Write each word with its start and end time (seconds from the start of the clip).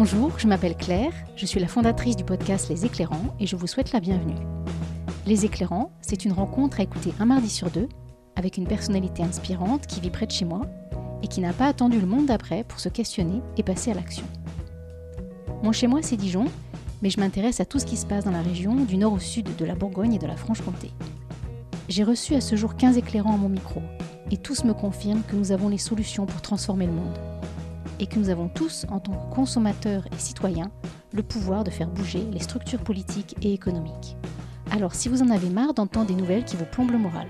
Bonjour, 0.00 0.38
je 0.38 0.46
m'appelle 0.46 0.76
Claire, 0.76 1.10
je 1.34 1.44
suis 1.44 1.58
la 1.58 1.66
fondatrice 1.66 2.14
du 2.14 2.22
podcast 2.22 2.68
Les 2.68 2.86
Éclairants 2.86 3.34
et 3.40 3.48
je 3.48 3.56
vous 3.56 3.66
souhaite 3.66 3.92
la 3.92 3.98
bienvenue. 3.98 4.36
Les 5.26 5.44
Éclairants, 5.44 5.90
c'est 6.02 6.24
une 6.24 6.30
rencontre 6.30 6.78
à 6.78 6.84
écouter 6.84 7.12
un 7.18 7.24
mardi 7.24 7.50
sur 7.50 7.68
deux 7.68 7.88
avec 8.36 8.58
une 8.58 8.68
personnalité 8.68 9.24
inspirante 9.24 9.88
qui 9.88 10.00
vit 10.00 10.10
près 10.10 10.26
de 10.26 10.30
chez 10.30 10.44
moi 10.44 10.60
et 11.24 11.26
qui 11.26 11.40
n'a 11.40 11.52
pas 11.52 11.66
attendu 11.66 12.00
le 12.00 12.06
monde 12.06 12.26
d'après 12.26 12.62
pour 12.62 12.78
se 12.78 12.88
questionner 12.88 13.42
et 13.56 13.64
passer 13.64 13.90
à 13.90 13.94
l'action. 13.94 14.24
Mon 15.64 15.72
chez 15.72 15.88
moi, 15.88 15.98
c'est 16.00 16.16
Dijon, 16.16 16.44
mais 17.02 17.10
je 17.10 17.18
m'intéresse 17.18 17.58
à 17.58 17.64
tout 17.64 17.80
ce 17.80 17.84
qui 17.84 17.96
se 17.96 18.06
passe 18.06 18.24
dans 18.24 18.30
la 18.30 18.42
région 18.42 18.76
du 18.76 18.98
nord 18.98 19.14
au 19.14 19.18
sud 19.18 19.56
de 19.56 19.64
la 19.64 19.74
Bourgogne 19.74 20.14
et 20.14 20.20
de 20.20 20.28
la 20.28 20.36
Franche-Comté. 20.36 20.92
J'ai 21.88 22.04
reçu 22.04 22.36
à 22.36 22.40
ce 22.40 22.54
jour 22.54 22.76
15 22.76 22.98
éclairants 22.98 23.34
à 23.34 23.36
mon 23.36 23.48
micro, 23.48 23.82
et 24.30 24.36
tous 24.36 24.62
me 24.62 24.74
confirment 24.74 25.24
que 25.26 25.34
nous 25.34 25.50
avons 25.50 25.68
les 25.68 25.76
solutions 25.76 26.24
pour 26.24 26.40
transformer 26.40 26.86
le 26.86 26.92
monde. 26.92 27.18
Et 28.00 28.06
que 28.06 28.18
nous 28.18 28.30
avons 28.30 28.48
tous, 28.48 28.86
en 28.90 29.00
tant 29.00 29.12
que 29.12 29.34
consommateurs 29.34 30.06
et 30.12 30.18
citoyens, 30.18 30.70
le 31.12 31.22
pouvoir 31.22 31.64
de 31.64 31.70
faire 31.70 31.88
bouger 31.88 32.26
les 32.32 32.40
structures 32.40 32.82
politiques 32.82 33.36
et 33.42 33.52
économiques. 33.52 34.16
Alors 34.70 34.94
si 34.94 35.08
vous 35.08 35.22
en 35.22 35.30
avez 35.30 35.48
marre 35.48 35.74
d'entendre 35.74 36.06
des 36.06 36.14
nouvelles 36.14 36.44
qui 36.44 36.56
vous 36.56 36.66
plombent 36.66 36.92
le 36.92 36.98
moral, 36.98 37.26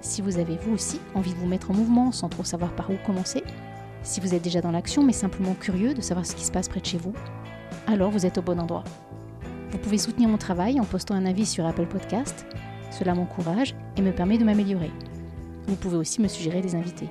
si 0.00 0.22
vous 0.22 0.38
avez 0.38 0.56
vous 0.56 0.74
aussi 0.74 1.00
envie 1.14 1.34
de 1.34 1.38
vous 1.38 1.46
mettre 1.46 1.70
en 1.70 1.74
mouvement 1.74 2.12
sans 2.12 2.28
trop 2.28 2.44
savoir 2.44 2.72
par 2.72 2.90
où 2.90 2.94
commencer, 3.04 3.42
si 4.02 4.20
vous 4.20 4.34
êtes 4.34 4.42
déjà 4.42 4.60
dans 4.60 4.70
l'action 4.70 5.02
mais 5.02 5.12
simplement 5.12 5.54
curieux 5.54 5.92
de 5.92 6.00
savoir 6.00 6.24
ce 6.24 6.36
qui 6.36 6.44
se 6.44 6.52
passe 6.52 6.68
près 6.68 6.80
de 6.80 6.86
chez 6.86 6.98
vous, 6.98 7.12
alors 7.86 8.10
vous 8.10 8.26
êtes 8.26 8.38
au 8.38 8.42
bon 8.42 8.60
endroit. 8.60 8.84
Vous 9.70 9.78
pouvez 9.78 9.98
soutenir 9.98 10.28
mon 10.28 10.38
travail 10.38 10.80
en 10.80 10.84
postant 10.84 11.14
un 11.14 11.26
avis 11.26 11.46
sur 11.46 11.66
Apple 11.66 11.86
Podcast. 11.86 12.46
Cela 12.90 13.14
m'encourage 13.14 13.74
et 13.96 14.02
me 14.02 14.12
permet 14.12 14.38
de 14.38 14.44
m'améliorer. 14.44 14.90
Vous 15.66 15.76
pouvez 15.76 15.96
aussi 15.96 16.22
me 16.22 16.28
suggérer 16.28 16.62
des 16.62 16.74
invités. 16.74 17.10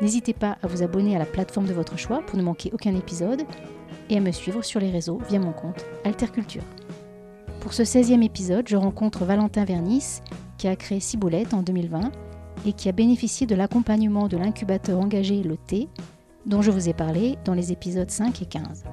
N'hésitez 0.00 0.32
pas 0.32 0.56
à 0.62 0.66
vous 0.66 0.82
abonner 0.82 1.14
à 1.14 1.18
la 1.18 1.26
plateforme 1.26 1.66
de 1.66 1.74
votre 1.74 1.98
choix 1.98 2.22
pour 2.26 2.38
ne 2.38 2.42
manquer 2.42 2.70
aucun 2.72 2.94
épisode 2.94 3.42
et 4.08 4.16
à 4.16 4.20
me 4.20 4.32
suivre 4.32 4.62
sur 4.62 4.80
les 4.80 4.90
réseaux 4.90 5.18
via 5.28 5.38
mon 5.38 5.52
compte 5.52 5.84
Alterculture. 6.04 6.62
Pour 7.60 7.74
ce 7.74 7.82
16e 7.82 8.22
épisode, 8.22 8.66
je 8.66 8.76
rencontre 8.76 9.24
Valentin 9.24 9.64
Vernis 9.64 10.20
qui 10.56 10.68
a 10.68 10.76
créé 10.76 11.00
Ciboulette 11.00 11.52
en 11.52 11.62
2020 11.62 12.12
et 12.66 12.72
qui 12.72 12.88
a 12.88 12.92
bénéficié 12.92 13.46
de 13.46 13.54
l'accompagnement 13.54 14.28
de 14.28 14.36
l'incubateur 14.36 14.98
engagé 14.98 15.42
Le 15.42 15.56
T, 15.56 15.88
dont 16.46 16.62
je 16.62 16.70
vous 16.70 16.88
ai 16.88 16.94
parlé 16.94 17.36
dans 17.44 17.54
les 17.54 17.72
épisodes 17.72 18.10
5 18.10 18.40
et 18.42 18.46
15. 18.46 18.84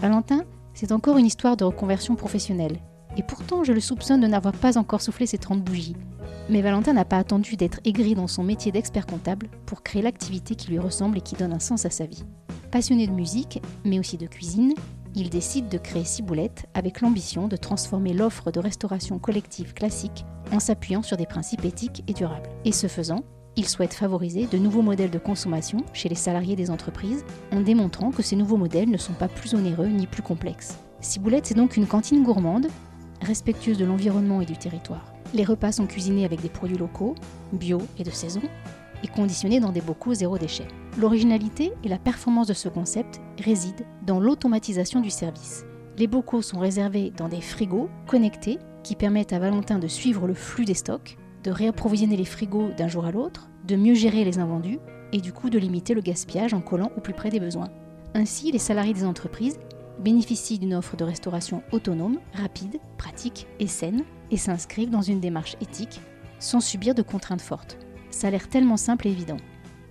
Valentin, 0.00 0.44
c'est 0.74 0.92
encore 0.92 1.18
une 1.18 1.26
histoire 1.26 1.56
de 1.56 1.64
reconversion 1.64 2.16
professionnelle. 2.16 2.78
Et 3.16 3.22
pourtant, 3.22 3.64
je 3.64 3.72
le 3.72 3.80
soupçonne 3.80 4.20
de 4.20 4.26
n'avoir 4.26 4.54
pas 4.54 4.78
encore 4.78 5.02
soufflé 5.02 5.26
ses 5.26 5.38
30 5.38 5.62
bougies. 5.62 5.96
Mais 6.48 6.62
Valentin 6.62 6.94
n'a 6.94 7.04
pas 7.04 7.18
attendu 7.18 7.56
d'être 7.56 7.80
aigri 7.84 8.14
dans 8.14 8.26
son 8.26 8.42
métier 8.42 8.72
d'expert 8.72 9.06
comptable 9.06 9.48
pour 9.66 9.82
créer 9.82 10.02
l'activité 10.02 10.54
qui 10.54 10.70
lui 10.70 10.78
ressemble 10.78 11.18
et 11.18 11.22
qui 11.22 11.34
donne 11.34 11.52
un 11.52 11.58
sens 11.58 11.84
à 11.84 11.90
sa 11.90 12.06
vie. 12.06 12.24
Passionné 12.70 13.06
de 13.06 13.12
musique, 13.12 13.60
mais 13.84 13.98
aussi 13.98 14.16
de 14.16 14.26
cuisine, 14.26 14.74
il 15.14 15.30
décide 15.30 15.68
de 15.68 15.78
créer 15.78 16.04
Ciboulette 16.04 16.66
avec 16.74 17.00
l'ambition 17.00 17.48
de 17.48 17.56
transformer 17.56 18.12
l'offre 18.12 18.50
de 18.50 18.60
restauration 18.60 19.18
collective 19.18 19.74
classique 19.74 20.24
en 20.52 20.60
s'appuyant 20.60 21.02
sur 21.02 21.16
des 21.16 21.26
principes 21.26 21.64
éthiques 21.64 22.04
et 22.06 22.12
durables. 22.12 22.48
Et 22.64 22.72
ce 22.72 22.86
faisant, 22.86 23.24
il 23.56 23.66
souhaite 23.66 23.94
favoriser 23.94 24.46
de 24.46 24.58
nouveaux 24.58 24.82
modèles 24.82 25.10
de 25.10 25.18
consommation 25.18 25.78
chez 25.92 26.08
les 26.08 26.14
salariés 26.14 26.56
des 26.56 26.70
entreprises 26.70 27.24
en 27.52 27.60
démontrant 27.60 28.12
que 28.12 28.22
ces 28.22 28.36
nouveaux 28.36 28.56
modèles 28.56 28.90
ne 28.90 28.96
sont 28.96 29.14
pas 29.14 29.28
plus 29.28 29.54
onéreux 29.54 29.88
ni 29.88 30.06
plus 30.06 30.22
complexes. 30.22 30.78
Ciboulette, 31.00 31.46
c'est 31.46 31.54
donc 31.54 31.76
une 31.76 31.86
cantine 31.86 32.22
gourmande, 32.22 32.68
respectueuse 33.20 33.78
de 33.78 33.84
l'environnement 33.84 34.40
et 34.40 34.46
du 34.46 34.56
territoire. 34.56 35.12
Les 35.34 35.44
repas 35.44 35.72
sont 35.72 35.86
cuisinés 35.86 36.24
avec 36.24 36.40
des 36.40 36.48
produits 36.48 36.78
locaux, 36.78 37.14
bio 37.52 37.80
et 37.98 38.04
de 38.04 38.10
saison, 38.10 38.40
et 39.04 39.08
conditionnés 39.08 39.60
dans 39.60 39.72
des 39.72 39.80
bocaux 39.80 40.14
zéro 40.14 40.38
déchet. 40.38 40.66
L'originalité 40.98 41.72
et 41.84 41.88
la 41.88 41.98
performance 41.98 42.46
de 42.46 42.54
ce 42.54 42.68
concept 42.68 43.20
résident 43.38 43.84
dans 44.06 44.20
l'automatisation 44.20 45.00
du 45.00 45.10
service. 45.10 45.64
Les 45.98 46.06
bocaux 46.06 46.42
sont 46.42 46.58
réservés 46.58 47.12
dans 47.16 47.28
des 47.28 47.40
frigos 47.40 47.90
connectés 48.06 48.58
qui 48.82 48.96
permettent 48.96 49.32
à 49.32 49.38
Valentin 49.38 49.78
de 49.78 49.86
suivre 49.86 50.26
le 50.26 50.34
flux 50.34 50.64
des 50.64 50.74
stocks, 50.74 51.18
de 51.44 51.50
réapprovisionner 51.50 52.16
les 52.16 52.24
frigos 52.24 52.70
d'un 52.76 52.88
jour 52.88 53.04
à 53.04 53.12
l'autre, 53.12 53.48
de 53.66 53.76
mieux 53.76 53.94
gérer 53.94 54.24
les 54.24 54.38
invendus 54.38 54.78
et 55.12 55.20
du 55.20 55.32
coup 55.32 55.50
de 55.50 55.58
limiter 55.58 55.94
le 55.94 56.00
gaspillage 56.00 56.54
en 56.54 56.60
collant 56.60 56.90
au 56.96 57.00
plus 57.00 57.14
près 57.14 57.30
des 57.30 57.40
besoins. 57.40 57.68
Ainsi, 58.14 58.50
les 58.50 58.58
salariés 58.58 58.94
des 58.94 59.04
entreprises 59.04 59.58
bénéficient 60.00 60.58
d'une 60.58 60.74
offre 60.74 60.96
de 60.96 61.04
restauration 61.04 61.62
autonome, 61.72 62.18
rapide, 62.32 62.78
pratique 62.96 63.46
et 63.58 63.66
saine 63.66 64.04
et 64.30 64.36
s'inscrivent 64.36 64.90
dans 64.90 65.02
une 65.02 65.20
démarche 65.20 65.56
éthique 65.60 66.00
sans 66.38 66.60
subir 66.60 66.94
de 66.94 67.02
contraintes 67.02 67.40
fortes. 67.40 67.78
Ça 68.10 68.28
a 68.28 68.30
l'air 68.30 68.48
tellement 68.48 68.76
simple 68.76 69.06
et 69.06 69.10
évident. 69.10 69.36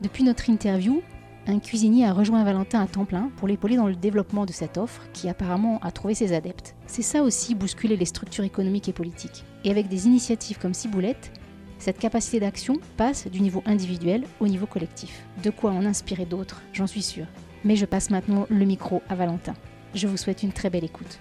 Depuis 0.01 0.23
notre 0.23 0.49
interview, 0.49 1.01
un 1.47 1.59
cuisinier 1.59 2.05
a 2.05 2.13
rejoint 2.13 2.43
Valentin 2.43 2.81
à 2.81 2.87
temps 2.87 3.05
plein 3.05 3.31
pour 3.37 3.47
l'épauler 3.47 3.77
dans 3.77 3.87
le 3.87 3.95
développement 3.95 4.45
de 4.45 4.51
cette 4.51 4.77
offre 4.77 5.03
qui 5.13 5.29
apparemment 5.29 5.79
a 5.81 5.91
trouvé 5.91 6.13
ses 6.13 6.33
adeptes. 6.33 6.75
C'est 6.87 7.01
ça 7.01 7.23
aussi 7.23 7.55
bousculer 7.55 7.95
les 7.95 8.05
structures 8.05 8.43
économiques 8.43 8.89
et 8.89 8.93
politiques. 8.93 9.45
Et 9.63 9.71
avec 9.71 9.87
des 9.87 10.07
initiatives 10.07 10.59
comme 10.59 10.73
Ciboulette, 10.73 11.31
cette 11.79 11.99
capacité 11.99 12.39
d'action 12.39 12.75
passe 12.97 13.27
du 13.27 13.39
niveau 13.39 13.63
individuel 13.65 14.25
au 14.39 14.47
niveau 14.47 14.65
collectif. 14.65 15.25
De 15.43 15.49
quoi 15.49 15.71
en 15.71 15.85
inspirer 15.85 16.25
d'autres, 16.25 16.61
j'en 16.73 16.87
suis 16.87 17.03
sûre. 17.03 17.27
Mais 17.63 17.75
je 17.75 17.85
passe 17.85 18.09
maintenant 18.09 18.45
le 18.49 18.65
micro 18.65 19.01
à 19.07 19.15
Valentin. 19.15 19.53
Je 19.93 20.07
vous 20.07 20.17
souhaite 20.17 20.43
une 20.43 20.51
très 20.51 20.69
belle 20.69 20.83
écoute. 20.83 21.19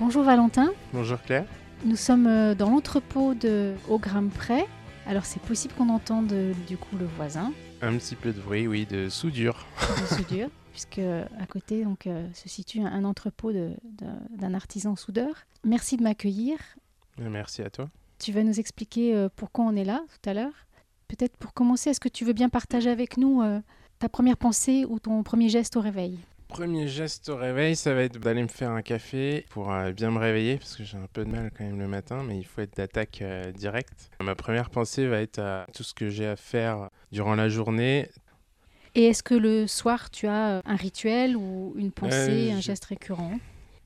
Bonjour 0.00 0.22
Valentin. 0.22 0.72
Bonjour 0.94 1.20
Claire. 1.20 1.44
Nous 1.84 1.94
sommes 1.94 2.26
euh, 2.26 2.54
dans 2.54 2.70
l'entrepôt 2.70 3.34
de 3.34 3.74
Au 3.86 3.98
Gramme 3.98 4.30
Près. 4.30 4.64
Alors 5.06 5.26
c'est 5.26 5.42
possible 5.42 5.74
qu'on 5.74 5.90
entende 5.90 6.32
euh, 6.32 6.54
du 6.66 6.78
coup 6.78 6.96
le 6.96 7.04
voisin. 7.04 7.52
Un 7.82 7.98
petit 7.98 8.16
peu 8.16 8.32
de 8.32 8.40
bruit, 8.40 8.66
oui, 8.66 8.86
de 8.86 9.10
soudure. 9.10 9.66
De 10.00 10.06
soudure, 10.16 10.48
puisque 10.72 11.00
à 11.00 11.46
côté 11.46 11.84
donc, 11.84 12.06
euh, 12.06 12.26
se 12.32 12.48
situe 12.48 12.80
un 12.80 13.04
entrepôt 13.04 13.52
d'un 13.52 14.54
artisan 14.54 14.96
soudeur. 14.96 15.34
Merci 15.64 15.98
de 15.98 16.02
m'accueillir. 16.02 16.56
Merci 17.18 17.60
à 17.60 17.68
toi. 17.68 17.90
Tu 18.18 18.32
vas 18.32 18.42
nous 18.42 18.58
expliquer 18.58 19.28
pourquoi 19.36 19.66
on 19.66 19.76
est 19.76 19.84
là 19.84 20.00
tout 20.08 20.30
à 20.30 20.32
l'heure. 20.32 20.66
Peut-être 21.08 21.36
pour 21.36 21.52
commencer, 21.52 21.90
est-ce 21.90 22.00
que 22.00 22.08
tu 22.08 22.24
veux 22.24 22.32
bien 22.32 22.48
partager 22.48 22.88
avec 22.88 23.18
nous 23.18 23.42
ta 23.98 24.08
première 24.08 24.38
pensée 24.38 24.86
ou 24.88 24.98
ton 24.98 25.22
premier 25.22 25.50
geste 25.50 25.76
au 25.76 25.82
réveil? 25.82 26.18
Premier 26.50 26.88
geste 26.88 27.28
au 27.28 27.36
réveil, 27.36 27.76
ça 27.76 27.94
va 27.94 28.02
être 28.02 28.18
d'aller 28.18 28.42
me 28.42 28.48
faire 28.48 28.72
un 28.72 28.82
café 28.82 29.46
pour 29.50 29.72
euh, 29.72 29.92
bien 29.92 30.10
me 30.10 30.18
réveiller, 30.18 30.56
parce 30.56 30.76
que 30.76 30.82
j'ai 30.82 30.96
un 30.96 31.06
peu 31.12 31.24
de 31.24 31.30
mal 31.30 31.52
quand 31.56 31.62
même 31.62 31.78
le 31.78 31.86
matin, 31.86 32.24
mais 32.26 32.38
il 32.38 32.44
faut 32.44 32.60
être 32.60 32.76
d'attaque 32.76 33.20
euh, 33.22 33.52
directe. 33.52 34.10
Ma 34.20 34.34
première 34.34 34.68
pensée 34.68 35.06
va 35.06 35.20
être 35.20 35.38
à 35.38 35.64
tout 35.72 35.84
ce 35.84 35.94
que 35.94 36.10
j'ai 36.10 36.26
à 36.26 36.34
faire 36.34 36.90
durant 37.12 37.36
la 37.36 37.48
journée. 37.48 38.08
Et 38.96 39.04
est-ce 39.04 39.22
que 39.22 39.34
le 39.34 39.68
soir, 39.68 40.10
tu 40.10 40.26
as 40.26 40.56
euh, 40.56 40.60
un 40.64 40.74
rituel 40.74 41.36
ou 41.36 41.72
une 41.76 41.92
pensée, 41.92 42.50
un 42.50 42.60
geste 42.60 42.86
récurrent? 42.86 43.38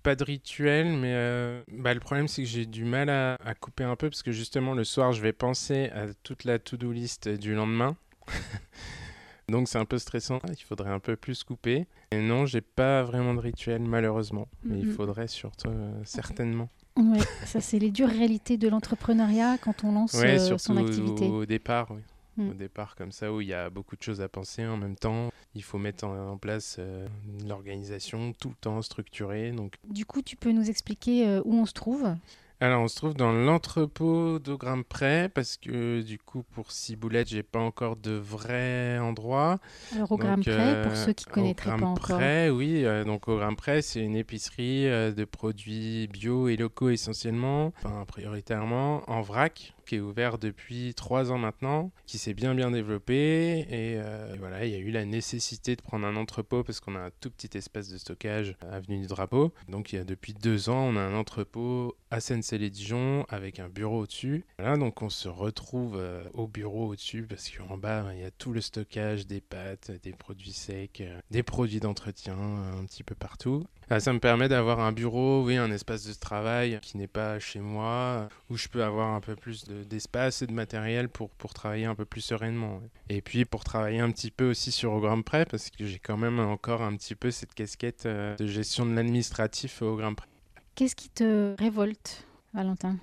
Pas 0.02 0.16
de 0.16 0.24
rituel, 0.24 0.86
mais 0.86 1.62
bah, 1.68 1.92
le 1.92 2.00
problème 2.00 2.28
c'est 2.28 2.42
que 2.42 2.48
j'ai 2.48 2.64
du 2.64 2.84
mal 2.84 3.10
à, 3.10 3.34
à, 3.44 3.54
couper 3.54 3.84
un 3.84 3.96
peu 3.96 4.08
parce 4.08 4.22
que 4.22 4.32
justement 4.32 4.74
le 4.74 4.84
soir 4.84 5.12
je 5.12 5.20
vais 5.22 5.32
penser 5.32 5.90
à 5.94 6.06
toute 6.22 6.44
la 6.44 6.58
to-do 6.58 6.92
list 6.92 7.28
du 7.28 7.54
lendemain. 7.54 7.96
Donc 9.48 9.68
c'est 9.68 9.78
un 9.78 9.84
peu 9.84 9.98
stressant, 9.98 10.38
il 10.48 10.62
faudrait 10.62 10.90
un 10.90 11.00
peu 11.00 11.16
plus 11.16 11.44
couper. 11.44 11.86
Et 12.10 12.20
non, 12.20 12.46
j'ai 12.46 12.60
pas 12.60 13.02
vraiment 13.02 13.34
de 13.34 13.40
rituel 13.40 13.82
malheureusement, 13.82 14.48
mais 14.64 14.78
il 14.78 14.90
faudrait 14.90 15.28
surtout 15.28 15.68
euh, 15.68 15.92
certainement. 16.04 16.68
Oui, 16.96 17.18
ça 17.44 17.60
c'est 17.60 17.78
les 17.78 17.90
dures 17.90 18.08
réalités 18.08 18.56
de 18.56 18.68
l'entrepreneuriat 18.68 19.58
quand 19.58 19.84
on 19.84 19.92
lance 19.92 20.14
euh, 20.14 20.58
son 20.58 20.76
activité. 20.76 21.26
Au 21.26 21.44
départ, 21.44 21.90
oui. 21.90 22.00
Mm. 22.36 22.48
Au 22.50 22.54
départ, 22.54 22.96
comme 22.96 23.12
ça, 23.12 23.32
où 23.32 23.40
il 23.40 23.48
y 23.48 23.52
a 23.52 23.70
beaucoup 23.70 23.96
de 23.96 24.02
choses 24.02 24.20
à 24.20 24.28
penser 24.28 24.66
en 24.66 24.76
même 24.76 24.96
temps. 24.96 25.30
Il 25.54 25.62
faut 25.62 25.78
mettre 25.78 26.04
en, 26.04 26.36
place 26.36 26.76
euh, 26.80 27.06
l'organisation 27.46 28.32
tout 28.32 28.48
le 28.48 28.56
temps 28.56 28.82
structurée. 28.82 29.52
Donc... 29.52 29.74
Du 29.88 30.04
coup, 30.04 30.20
tu 30.20 30.34
peux 30.34 30.50
nous 30.50 30.68
expliquer 30.68 31.40
où 31.44 31.54
on 31.54 31.64
se 31.64 31.72
trouve? 31.72 32.16
Alors, 32.64 32.80
on 32.80 32.88
se 32.88 32.96
trouve 32.96 33.12
dans 33.12 33.30
l'entrepôt 33.30 34.38
d'Augramme 34.38 34.84
Près 34.84 35.28
parce 35.28 35.58
que 35.58 36.00
du 36.00 36.18
coup, 36.18 36.42
pour 36.54 36.72
Ciboulette, 36.72 37.28
j'ai 37.28 37.42
pas 37.42 37.58
encore 37.58 37.94
de 37.94 38.12
vrai 38.12 38.98
endroit. 38.98 39.58
Alors, 39.94 40.10
Augramme 40.10 40.42
Près, 40.42 40.80
pour 40.82 40.96
ceux 40.96 41.12
qui 41.12 41.26
connaîtraient 41.26 41.76
pas 41.76 41.84
encore. 41.84 42.16
Près, 42.16 42.48
oui. 42.48 42.86
Euh, 42.86 43.04
donc, 43.04 43.28
Augramme 43.28 43.56
Près, 43.56 43.82
c'est 43.82 44.00
une 44.00 44.16
épicerie 44.16 44.88
euh, 44.88 45.12
de 45.12 45.26
produits 45.26 46.08
bio 46.08 46.48
et 46.48 46.56
locaux 46.56 46.88
essentiellement, 46.88 47.74
enfin, 47.84 48.06
prioritairement 48.06 49.02
en 49.10 49.20
vrac 49.20 49.74
qui 49.84 49.96
est 49.96 50.00
ouvert 50.00 50.38
depuis 50.38 50.94
trois 50.94 51.30
ans 51.30 51.38
maintenant, 51.38 51.92
qui 52.06 52.18
s'est 52.18 52.34
bien 52.34 52.54
bien 52.54 52.70
développé. 52.70 53.66
Euh, 53.70 54.34
et, 54.34 54.38
voilà, 54.38 54.64
il 54.64 54.72
y 54.72 54.74
a 54.74 54.78
eu 54.78 54.90
la 54.90 55.04
nécessité 55.04 55.76
de 55.76 55.82
prendre 55.82 56.06
un 56.06 56.16
entrepôt 56.16 56.64
parce 56.64 56.80
qu'on 56.80 56.96
a 56.96 57.00
un 57.00 57.10
tout 57.20 57.30
petit 57.30 57.56
espace 57.56 57.88
de 57.88 57.98
stockage 57.98 58.56
avenue 58.70 59.00
du 59.00 59.06
Drapeau. 59.06 59.52
Donc 59.68 59.92
il 59.92 59.96
y 59.96 59.98
a 59.98 60.04
depuis 60.04 60.34
deux 60.34 60.68
ans, 60.68 60.88
on 60.88 60.96
a 60.96 61.00
un 61.00 61.14
entrepôt 61.14 61.96
à 62.10 62.20
seine 62.20 62.42
Saint-Marcel-et-Dijon 62.54 63.26
avec 63.28 63.58
un 63.58 63.68
bureau 63.68 64.02
au-dessus. 64.02 64.44
Voilà, 64.58 64.76
donc 64.76 65.02
on 65.02 65.10
se 65.10 65.28
retrouve 65.28 65.96
euh, 65.96 66.24
au 66.34 66.46
bureau 66.46 66.88
au-dessus 66.88 67.26
parce 67.28 67.50
qu'en 67.50 67.76
bas, 67.76 68.02
ben, 68.02 68.12
il 68.12 68.20
y 68.20 68.24
a 68.24 68.30
tout 68.30 68.52
le 68.52 68.60
stockage 68.60 69.26
des 69.26 69.40
pâtes, 69.40 69.90
des 70.02 70.12
produits 70.12 70.52
secs, 70.52 71.00
euh, 71.00 71.20
des 71.30 71.42
produits 71.42 71.80
d'entretien 71.80 72.36
un 72.36 72.84
petit 72.84 73.02
peu 73.02 73.14
partout. 73.14 73.64
Ah, 73.90 74.00
ça 74.00 74.12
me 74.12 74.18
permet 74.18 74.48
d'avoir 74.48 74.80
un 74.80 74.92
bureau, 74.92 75.44
oui, 75.44 75.56
un 75.56 75.70
espace 75.70 76.06
de 76.06 76.14
travail 76.14 76.78
qui 76.80 76.96
n'est 76.96 77.08
pas 77.08 77.38
chez 77.38 77.60
moi, 77.60 78.28
où 78.48 78.56
je 78.56 78.68
peux 78.68 78.82
avoir 78.82 79.14
un 79.14 79.20
peu 79.20 79.36
plus 79.36 79.64
d'espace 79.64 80.42
et 80.42 80.46
de 80.46 80.52
matériel 80.52 81.08
pour, 81.08 81.30
pour 81.30 81.52
travailler 81.52 81.84
un 81.84 81.94
peu 81.94 82.04
plus 82.04 82.22
sereinement. 82.22 82.80
Et 83.08 83.20
puis 83.20 83.44
pour 83.44 83.64
travailler 83.64 84.00
un 84.00 84.10
petit 84.10 84.30
peu 84.30 84.50
aussi 84.50 84.72
sur 84.72 84.92
Ogram 84.92 85.22
Prêt, 85.22 85.44
parce 85.44 85.70
que 85.70 85.86
j'ai 85.86 85.98
quand 85.98 86.16
même 86.16 86.38
encore 86.38 86.82
un 86.82 86.96
petit 86.96 87.14
peu 87.14 87.30
cette 87.30 87.52
casquette 87.52 88.06
de 88.06 88.46
gestion 88.46 88.86
de 88.86 88.94
l'administratif 88.94 89.82
au 89.82 89.86
Ogram 89.86 90.16
Prêt. 90.16 90.28
Qu'est-ce 90.74 90.96
qui 90.96 91.08
te 91.08 91.54
révolte, 91.58 92.26
Valentin 92.54 92.96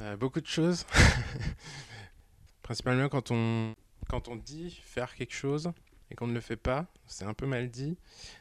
euh, 0.00 0.16
Beaucoup 0.16 0.40
de 0.40 0.46
choses. 0.46 0.86
Principalement 2.62 3.08
quand 3.08 3.30
on, 3.30 3.74
quand 4.08 4.28
on 4.28 4.36
dit 4.36 4.80
faire 4.82 5.14
quelque 5.14 5.34
chose 5.34 5.70
et 6.10 6.14
qu'on 6.14 6.26
ne 6.26 6.32
le 6.32 6.40
fait 6.40 6.56
pas, 6.56 6.86
c'est 7.06 7.24
un 7.24 7.34
peu 7.34 7.46
mal 7.46 7.68
dit. 7.68 7.96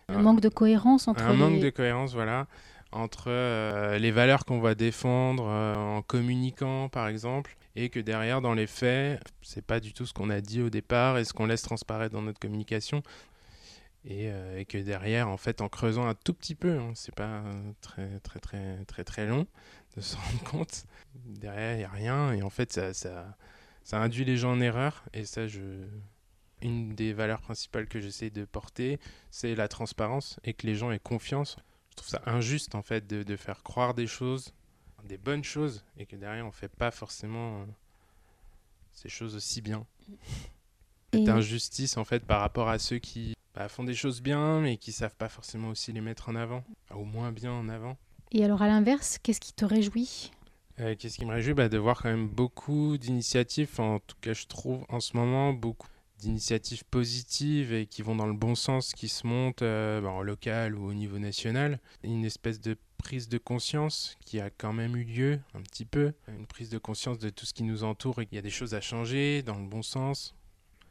Un 0.07 0.22
manque 0.22 0.40
de 0.40 0.50
cohérence 0.50 1.07
entre 1.07 1.24
Un 1.24 1.34
manque 1.34 1.60
de 1.60 1.69
cohérence, 1.69 2.13
voilà, 2.13 2.48
entre 2.92 3.25
euh, 3.28 3.98
les 3.98 4.12
valeurs 4.12 4.46
qu'on 4.46 4.60
va 4.60 4.75
défendre 4.75 5.46
euh, 5.48 5.75
en 5.75 6.02
communiquant, 6.02 6.90
par 6.90 7.07
exemple, 7.07 7.57
et 7.75 7.90
que 7.90 8.00
derrière, 8.00 8.42
dans 8.42 8.54
les 8.54 8.68
faits, 8.68 9.22
c'est 9.42 9.66
pas 9.66 9.80
du 9.80 9.94
tout 9.94 10.06
ce 10.06 10.13
qu'on 10.13 10.30
a 10.30 10.42
dit 10.42 10.62
au 10.62 10.69
départ 10.69 11.18
et 11.18 11.25
ce 11.25 11.34
qu'on 11.34 11.48
laisse 11.48 11.63
transparaître 11.63 12.13
dans 12.13 12.22
notre 12.22 12.40
communication. 12.40 13.04
Euh, 14.07 14.60
et, 14.60 14.66
que 14.66 14.78
derrière, 14.78 15.28
en 15.30 15.38
fait, 15.38 15.62
en 15.62 15.69
creusant 15.69 16.06
un 16.06 16.13
tout 16.13 16.34
petit 16.34 16.56
peu, 16.56 16.78
hein, 16.78 16.92
c'est 16.94 17.16
pas 17.16 17.44
très, 17.81 18.19
très, 18.19 18.40
très, 18.40 18.86
très, 18.86 19.04
très 19.04 19.25
long 19.25 19.48
de 19.96 20.02
se 20.02 20.16
rendre 20.18 20.44
compte, 20.44 20.86
derrière, 21.25 21.74
il 21.74 21.78
n'y 21.80 21.84
a 21.84 21.90
rien, 21.90 22.34
et 22.34 22.44
en 22.44 22.50
fait, 22.50 22.72
ça, 22.72 22.94
ça, 22.94 23.36
ça, 23.84 24.00
induit 24.00 24.25
les 24.25 24.38
gens 24.38 24.52
en 24.52 24.62
erreur, 24.62 25.04
et 25.13 25.25
ça, 25.25 25.48
je... 25.48 25.62
Une 26.62 26.96
des 26.96 27.13
valeurs 27.13 27.42
principales 27.42 27.86
que 27.86 28.00
j'essaie 28.00 28.30
de 28.30 28.46
porter, 28.46 28.98
c'est 29.30 29.56
la 29.56 29.68
transparence, 29.68 30.40
et 30.46 30.54
que 30.54 30.66
les 30.66 30.75
gens 30.75 30.90
aient 30.90 31.00
confiance. 31.00 31.57
Je 31.90 31.96
trouve 31.98 32.10
ça 32.10 32.22
injuste, 32.25 32.75
en 32.75 32.81
fait, 32.81 33.06
de, 33.06 33.24
de 33.24 33.36
faire 33.36 33.62
croire 33.62 33.94
des 33.94 34.07
choses, 34.07 34.54
des 35.04 35.18
bonnes 35.18 35.44
choses, 35.44 35.84
et 35.98 36.06
que 36.06 36.16
derrière, 36.16 36.46
on 36.46 36.48
ne 36.48 36.54
fait 36.54 36.69
pas 36.69 36.92
forcément 36.92 37.62
euh, 37.62 37.66
ces 38.94 39.10
choses 39.10 39.36
aussi 39.36 39.62
bien. 39.62 39.86
Cette 41.13 41.30
injustice, 41.30 41.98
en 41.98 42.06
fait, 42.06 42.25
par 42.25 42.40
rapport 42.40 42.69
à 42.69 42.80
ceux 42.80 43.00
qui 43.00 43.34
bah, 43.56 43.69
font 43.69 43.84
des 43.84 43.94
choses 43.94 44.22
bien, 44.22 44.60
mais 44.60 44.78
qui 44.78 44.92
savent 44.92 45.16
pas 45.16 45.30
forcément 45.30 45.69
aussi 45.69 45.92
les 45.94 46.02
mettre 46.02 46.30
en 46.30 46.36
avant, 46.36 46.63
au 46.94 47.06
moins 47.06 47.31
bien 47.31 47.52
en 47.52 47.69
avant. 47.69 47.98
Et 48.31 48.44
alors 48.44 48.62
à 48.62 48.68
l'inverse, 48.68 49.18
qu'est-ce 49.22 49.40
qui 49.40 49.54
te 49.54 49.66
réjouit? 49.66 50.31
Euh, 50.80 50.96
Qu'est-ce 50.98 51.18
qui 51.18 51.25
me 51.25 51.31
réjouit? 51.31 51.54
Bah, 51.54 51.69
De 51.69 51.78
voir 51.78 52.02
quand 52.02 52.10
même 52.10 52.28
beaucoup 52.28 52.98
d'initiatives, 52.98 53.80
en 53.80 54.00
tout 54.00 54.18
cas 54.19 54.34
je 54.34 54.46
trouve 54.46 54.86
en 54.90 55.00
ce 55.00 55.16
moment 55.16 55.54
beaucoup 55.54 55.88
d'initiatives 56.19 56.84
positives 56.86 57.74
et 57.74 57.86
qui 57.86 58.02
vont 58.02 58.16
dans 58.16 58.25
le 58.25 58.34
bon 58.34 58.56
sens, 58.56 58.94
qui 58.94 59.07
se 59.07 59.28
montent 59.28 59.62
euh, 59.62 60.02
bah, 60.02 60.10
en 60.10 60.22
local 60.22 60.75
ou 60.75 60.88
au 60.88 60.94
niveau 60.94 61.19
national. 61.19 61.80
Une 62.04 62.25
espèce 62.25 62.60
de 62.60 62.78
prise 62.98 63.30
de 63.30 63.38
conscience 63.38 64.18
qui 64.25 64.40
a 64.40 64.50
quand 64.50 64.74
même 64.74 64.96
eu 64.96 65.04
lieu 65.04 65.40
un 65.54 65.62
petit 65.62 65.86
peu, 65.86 66.13
une 66.28 66.48
prise 66.48 66.69
de 66.69 66.78
conscience 66.78 67.19
de 67.19 67.30
tout 67.30 67.46
ce 67.46 67.54
qui 67.54 67.63
nous 67.63 67.84
entoure 67.84 68.19
et 68.22 68.25
qu'il 68.25 68.36
y 68.36 68.40
a 68.40 68.42
des 68.42 68.50
choses 68.50 68.74
à 68.74 68.81
changer 68.81 69.44
dans 69.44 69.57
le 69.60 69.68
bon 69.68 69.81
sens 69.84 70.34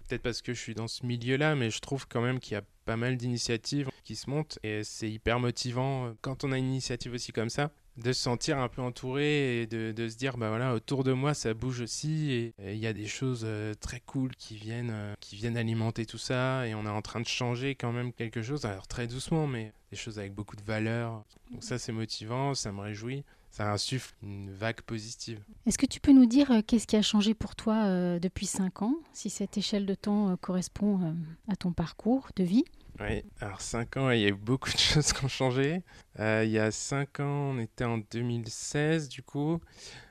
peut-être 0.07 0.23
parce 0.23 0.43
que 0.43 0.53
je 0.55 0.61
suis 0.61 0.75
dans 0.75 0.89
ce 0.89 1.05
milieu-là, 1.07 1.55
mais 1.55 1.71
je 1.71 1.81
trouve 1.81 2.07
quand 2.09 2.21
même 2.21 2.41
qu'il 2.41 2.53
y 2.55 2.57
a 2.57 2.63
pas 2.85 2.97
mal 2.97 3.17
d'initiatives 3.17 3.89
qui 4.05 4.17
se 4.17 4.29
montent 4.29 4.59
et 4.63 4.85
c'est 4.85 5.11
hyper 5.11 5.41
motivant 5.41 6.07
euh, 6.07 6.13
quand 6.21 6.45
on 6.45 6.53
a 6.53 6.59
une 6.59 6.67
initiative 6.67 7.15
aussi 7.15 7.33
comme 7.33 7.49
ça 7.49 7.71
de 7.97 8.13
se 8.13 8.21
sentir 8.21 8.59
un 8.59 8.69
peu 8.69 8.83
entouré 8.83 9.63
et 9.63 9.67
de, 9.67 10.09
se 10.09 10.17
dire 10.17 10.37
bah 10.37 10.49
voilà 10.49 10.75
autour 10.75 11.05
de 11.05 11.13
moi 11.13 11.33
ça 11.33 11.55
bouge 11.55 11.81
aussi 11.81 12.31
et 12.33 12.55
il 12.59 12.79
y 12.79 12.87
a 12.87 12.93
des 12.93 13.07
choses 13.07 13.43
euh, 13.45 13.73
très 13.75 14.01
cool 14.01 14.35
qui 14.37 14.57
viennent 14.57 14.91
euh, 14.93 15.15
qui 15.21 15.37
viennent 15.37 15.57
alimenter 15.57 16.05
tout 16.05 16.19
ça 16.19 16.67
et 16.67 16.75
on 16.75 16.85
est 16.85 16.91
en 16.91 17.03
train 17.03 17.21
de 17.21 17.27
changer 17.27 17.75
quand 17.75 17.93
même 17.93 18.13
quelque 18.13 18.43
chose 18.43 18.67
alors 18.67 18.87
très 18.87 19.07
doucement 19.07 19.47
mais 19.47 19.73
des 19.91 19.97
choses 19.97 20.19
avec 20.19 20.35
beaucoup 20.35 20.57
de 20.57 20.63
valeur 20.63 21.25
donc 21.51 21.63
ça 21.63 21.79
c'est 21.79 21.93
motivant 21.93 22.55
ça 22.55 22.73
me 22.73 22.81
réjouit 22.81 23.25
ça 23.55 23.71
insuffle 23.71 24.13
une 24.25 24.51
vague 24.51 24.81
positive. 24.81 25.41
Est-ce 25.65 25.79
que 25.79 25.87
tu 25.87 26.01
peux 26.01 26.11
nous 26.11 26.27
dire 26.27 26.51
euh, 26.51 26.61
qu'est-ce 26.67 26.89
qui 26.89 26.97
a 26.97 27.03
changé 27.03 27.35
pour 27.35 27.55
toi 27.55 27.85
euh, 27.85 28.19
depuis 28.19 28.47
5 28.47 28.83
ans, 28.83 28.97
si 29.13 29.31
cette 29.31 29.57
échelle 29.57 29.87
de 29.87 29.95
temps 29.95 30.31
euh, 30.31 30.37
correspond 30.37 31.15
à 31.47 31.55
ton 31.55 31.73
parcours 31.73 32.31
de 32.35 32.43
vie? 32.43 32.65
Oui, 32.99 33.23
alors 33.41 33.61
5 33.61 33.97
ans, 33.97 34.11
il 34.11 34.23
y 34.23 34.25
a 34.25 34.31
eu 34.31 34.35
beaucoup 34.35 34.73
de 34.73 34.77
choses 34.79 35.13
qui 35.13 35.25
ont 35.25 35.29
changé. 35.29 35.83
il 36.19 36.51
y 36.51 36.59
a 36.59 36.73
5 36.73 37.21
ans, 37.21 37.53
on 37.55 37.61
était 37.61 37.85
en 37.85 37.99
2016 37.99 39.09
du 39.09 39.23
coup. 39.23 39.61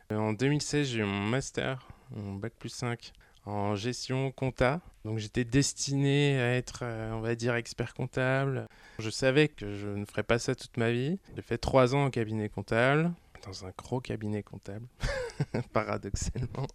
en 0.09 0.31
2016, 0.31 0.87
j'ai 0.87 0.99
eu 0.99 1.03
mon 1.03 1.25
master, 1.25 1.85
mon 2.15 2.35
bac 2.35 2.53
plus 2.57 2.69
5 2.69 3.11
en 3.45 3.75
gestion 3.75 4.31
compta. 4.31 4.79
Donc 5.03 5.17
j'étais 5.17 5.43
destiné 5.43 6.39
à 6.39 6.55
être, 6.55 6.85
on 7.11 7.19
va 7.19 7.35
dire, 7.35 7.55
expert 7.55 7.93
comptable. 7.93 8.69
Je 8.99 9.09
savais 9.09 9.49
que 9.49 9.75
je 9.75 9.89
ne 9.89 10.05
ferais 10.05 10.23
pas 10.23 10.39
ça 10.39 10.55
toute 10.55 10.77
ma 10.77 10.91
vie. 10.91 11.19
J'ai 11.35 11.41
fait 11.41 11.57
trois 11.57 11.93
ans 11.93 12.05
au 12.05 12.09
cabinet 12.09 12.47
comptable 12.47 13.11
dans 13.45 13.65
un 13.65 13.71
gros 13.77 13.99
cabinet 13.99 14.43
comptable, 14.43 14.87
paradoxalement. 15.73 16.67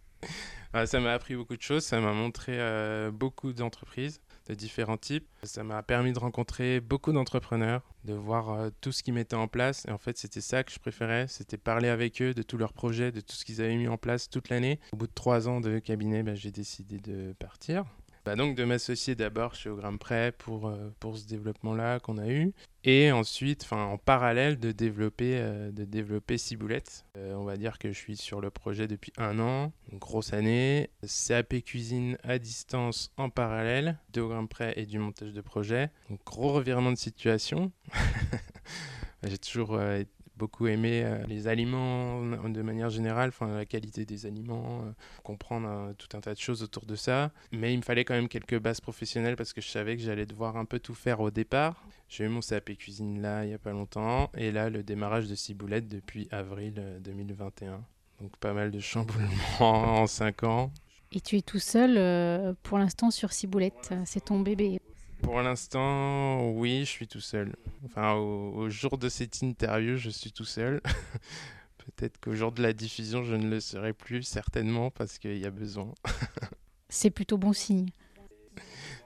Ah, 0.73 0.87
ça 0.87 1.01
m'a 1.01 1.13
appris 1.13 1.35
beaucoup 1.35 1.57
de 1.57 1.63
choses, 1.63 1.85
ça 1.85 2.01
m'a 2.01 2.13
montré 2.13 2.53
euh, 2.59 3.11
beaucoup 3.11 3.53
d'entreprises 3.53 4.21
de 4.49 4.55
différents 4.55 4.97
types. 4.97 5.27
Ça 5.43 5.63
m'a 5.63 5.83
permis 5.83 6.13
de 6.13 6.19
rencontrer 6.19 6.81
beaucoup 6.81 7.13
d'entrepreneurs, 7.13 7.83
de 8.05 8.15
voir 8.15 8.51
euh, 8.51 8.71
tout 8.81 8.93
ce 8.93 9.03
qu'ils 9.03 9.15
mettaient 9.15 9.37
en 9.37 9.49
place. 9.49 9.87
Et 9.87 9.91
en 9.91 9.99
fait, 9.99 10.19
c'était 10.19 10.41
ça 10.41 10.65
que 10.65 10.73
je 10.73 10.79
préférais, 10.79 11.27
c'était 11.29 11.57
parler 11.57 11.89
avec 11.89 12.21
eux 12.21 12.35
de 12.35 12.43
tous 12.43 12.57
leurs 12.57 12.73
projets, 12.73 13.13
de 13.13 13.21
tout 13.21 13.35
ce 13.35 13.45
qu'ils 13.45 13.61
avaient 13.63 13.77
mis 13.77 13.89
en 13.89 13.99
place 13.99 14.29
toute 14.29 14.49
l'année. 14.49 14.81
Au 14.93 14.97
bout 14.97 15.07
de 15.07 15.15
trois 15.15 15.49
ans 15.49 15.61
de 15.61 15.79
cabinet, 15.79 16.23
bah, 16.23 16.35
j'ai 16.35 16.51
décidé 16.51 16.99
de 16.99 17.35
partir. 17.39 17.85
Bah, 18.29 18.37
donc 18.37 18.57
de 18.57 18.65
m'associer 18.65 19.15
d'abord 19.15 19.55
chez 19.55 19.71
Ogram 19.71 19.99
Prêt 19.99 20.33
pour, 20.37 20.69
euh, 20.69 20.91
pour 21.01 21.17
ce 21.17 21.27
développement-là 21.27 21.99
qu'on 21.99 22.19
a 22.19 22.29
eu. 22.29 22.53
Et 22.85 23.11
ensuite, 23.11 23.67
en 23.73 23.97
parallèle, 23.97 24.59
de 24.59 24.71
développer, 24.71 25.39
euh, 25.39 25.71
de 25.71 25.87
développer 25.87 26.37
Ciboulette. 26.37 27.07
Euh, 27.17 27.33
on 27.37 27.45
va 27.45 27.57
dire 27.57 27.79
que 27.79 27.89
je 27.91 27.97
suis 27.97 28.19
sur 28.19 28.43
le 28.43 28.51
projet 28.51 28.87
depuis 28.87 29.15
un 29.17 29.39
an, 29.39 29.73
une 29.91 29.99
grosse 29.99 30.35
année. 30.35 30.91
CAP 31.27 31.63
cuisine 31.65 32.19
à 32.23 32.39
distance 32.39 33.13
en 33.17 33.31
parallèle, 33.31 33.97
de 34.13 34.21
Ogram 34.21 34.47
Prêt 34.47 34.75
et 34.77 34.85
du 34.85 34.99
montage 34.99 35.33
de 35.33 35.41
projet. 35.41 35.89
Gros 36.27 36.53
revirement 36.53 36.93
de 36.93 36.99
situation. 36.99 37.73
J'ai 39.23 39.39
toujours 39.39 39.81
été 39.83 40.18
beaucoup 40.39 40.69
aimé 40.69 41.03
euh, 41.05 41.27
les 41.27 41.49
aliments 41.49 42.23
de 42.23 42.63
manière 42.63 42.89
générale, 42.89 43.29
enfin 43.31 43.59
la 43.59 43.67
qualité 43.67 44.07
des 44.07 44.25
aliments, 44.25 44.83
euh, 44.85 44.93
comprendre 45.25 45.69
euh, 45.69 45.93
tout 45.99 46.17
un 46.17 46.21
tas 46.21 46.33
de 46.33 46.39
choses 46.39 46.63
autour 46.63 46.87
de 46.87 46.95
ça. 46.95 47.33
Mais 47.53 47.75
il 47.75 47.79
me 47.79 47.83
fallait 47.83 48.05
quand 48.05 48.15
même 48.15 48.29
quelques 48.29 48.59
bases 48.59 48.81
professionnelles 48.81 49.37
parce 49.37 49.53
que 49.53 49.61
je 49.61 49.69
savais 49.69 49.97
que 49.97 50.03
j'allais 50.03 50.27
devoir 50.27 50.57
un 50.57 50.65
peu 50.65 50.79
tout 50.79 50.95
faire 50.95 51.21
au 51.21 51.31
départ. 51.31 51.85
J'ai 52.09 52.25
eu 52.25 52.29
mon 52.29 52.41
CAP 52.41 52.77
cuisine 52.79 53.21
là 53.21 53.45
il 53.45 53.49
n'y 53.49 53.55
a 53.55 53.59
pas 53.59 53.73
longtemps 53.73 54.31
et 54.35 54.51
là 54.51 54.71
le 54.71 54.83
démarrage 54.83 55.29
de 55.29 55.35
Ciboulette 55.35 55.89
depuis 55.89 56.29
avril 56.31 56.83
2021. 57.01 57.85
Donc 58.21 58.37
pas 58.39 58.55
mal 58.55 58.71
de 58.71 58.81
chamboulements 58.81 59.31
en 59.61 60.07
5 60.07 60.45
ans. 60.45 60.73
Et 61.13 61.21
tu 61.21 61.37
es 61.37 61.43
tout 61.43 61.59
seul 61.59 62.55
pour 62.63 62.79
l'instant 62.79 63.11
sur 63.11 63.33
Ciboulette, 63.33 63.95
c'est 64.05 64.27
ton 64.27 64.41
bébé. 64.41 64.79
Pour 65.23 65.41
l'instant, 65.43 66.51
oui, 66.51 66.81
je 66.81 66.91
suis 66.91 67.09
tout 67.09 67.21
seul. 67.21 67.55
Enfin, 67.85 68.15
au, 68.15 68.69
jour 68.71 68.99
de 68.99 69.09
cette 69.09 69.43
interview, 69.43 69.97
je 69.97 70.11
suis 70.11 70.33
tout 70.33 70.45
seul. 70.45 70.81
Peut-être 71.79 72.21
qu'au 72.21 72.35
jour 72.35 72.53
de 72.53 72.63
la 72.63 72.73
diffusion, 72.73 73.25
je 73.25 73.35
ne 73.35 73.49
le 73.49 73.61
serai 73.61 73.93
plus, 73.93 74.23
certainement, 74.23 74.91
parce 74.91 75.19
qu'il 75.19 75.39
y 75.39 75.47
a 75.47 75.51
besoin. 75.51 75.93
C'est 76.89 77.11
plutôt 77.11 77.39
bon 77.39 77.53
signe. 77.53 77.89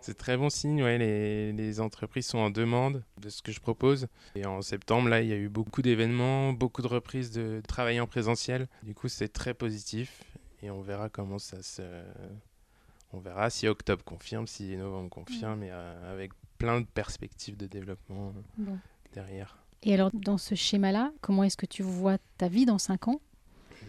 C'est 0.00 0.16
très 0.16 0.37
bon 0.37 0.50
signe, 0.50 0.83
ouais, 0.83 0.99
les, 0.99 1.52
les, 1.52 1.81
entreprises 1.81 2.26
sont 2.26 2.38
en 2.38 2.50
demande 2.50 3.04
de 3.21 3.28
ce 3.28 3.40
que 3.40 3.52
je 3.52 3.61
propose. 3.61 4.09
Et 4.35 4.45
en 4.47 4.61
septembre, 4.61 5.09
là, 5.09 5.23
il 5.23 5.28
y 5.28 5.33
a 5.33 5.37
eu 5.37 5.49
beaucoup 5.49 5.81
d'événements, 5.81 6.52
beaucoup 6.52 6.83
de 6.83 6.88
reprises 6.88 7.31
de 7.31 7.62
travail 7.66 8.00
en 8.00 8.07
présentiel. 8.09 8.69
Du 8.83 8.95
coup, 8.95 9.09
c'est 9.09 9.28
très 9.28 9.54
positif 9.54 10.25
et 10.62 10.71
on 10.71 10.81
verra 10.81 11.09
comment 11.09 11.38
ça 11.38 11.62
se, 11.62 11.83
on 13.12 13.21
verra 13.21 13.50
si 13.50 13.69
octobre 13.69 14.04
confirme, 14.04 14.47
si 14.47 14.76
novembre 14.76 15.11
confirme, 15.11 15.61
mm. 15.61 15.64
et 15.64 15.71
euh, 15.71 16.12
avec 16.12 16.33
plein 16.59 16.81
de 16.81 16.87
perspectives 16.87 17.57
de 17.57 17.66
développement 17.66 18.33
euh, 18.61 18.62
derrière. 19.14 19.59
Et 19.83 19.95
alors, 19.95 20.11
dans 20.12 20.38
ce 20.38 20.54
schéma-là, 20.54 21.12
comment 21.21 21.42
est-ce 21.42 21.57
que 21.57 21.66
tu 21.66 21.83
vois 21.83 22.19
ta 22.38 22.49
vie 22.49 22.66
dans 22.66 22.78
5 22.78 23.09
ans? 23.09 23.21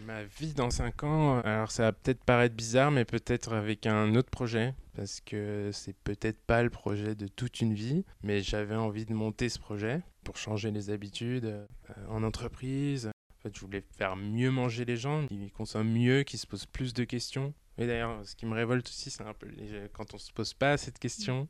Ma 0.06 0.24
vie 0.24 0.52
dans 0.52 0.70
5 0.70 1.04
ans, 1.04 1.40
alors 1.40 1.70
ça 1.70 1.84
va 1.84 1.92
peut-être 1.92 2.24
paraître 2.24 2.54
bizarre, 2.54 2.90
mais 2.90 3.04
peut-être 3.04 3.52
avec 3.52 3.86
un 3.86 4.16
autre 4.16 4.28
projet, 4.28 4.74
parce 4.96 5.20
que 5.20 5.70
c'est 5.72 5.96
peut-être 5.96 6.40
pas 6.40 6.62
le 6.62 6.70
projet 6.70 7.14
de 7.14 7.28
toute 7.28 7.60
une 7.60 7.74
vie, 7.74 8.04
mais 8.22 8.42
j'avais 8.42 8.74
envie 8.74 9.06
de 9.06 9.14
monter 9.14 9.48
ce 9.48 9.60
projet 9.60 10.02
pour 10.24 10.36
changer 10.36 10.72
les 10.72 10.90
habitudes 10.90 11.44
euh, 11.44 11.66
en 12.08 12.24
entreprise. 12.24 13.10
Fait, 13.44 13.54
je 13.54 13.60
voulais 13.60 13.84
faire 13.98 14.16
mieux 14.16 14.50
manger 14.50 14.86
les 14.86 14.96
gens, 14.96 15.26
qu'ils 15.26 15.52
consomment 15.52 15.92
mieux, 15.92 16.22
qu'ils 16.22 16.38
se 16.38 16.46
posent 16.46 16.64
plus 16.64 16.94
de 16.94 17.04
questions. 17.04 17.52
Et 17.76 17.86
d'ailleurs, 17.86 18.26
ce 18.26 18.34
qui 18.34 18.46
me 18.46 18.54
révolte 18.54 18.86
aussi, 18.88 19.10
c'est 19.10 19.22
un 19.22 19.34
peu 19.34 19.46
quand 19.92 20.14
on 20.14 20.18
se 20.18 20.32
pose 20.32 20.54
pas 20.54 20.78
cette 20.78 20.98
question. 20.98 21.46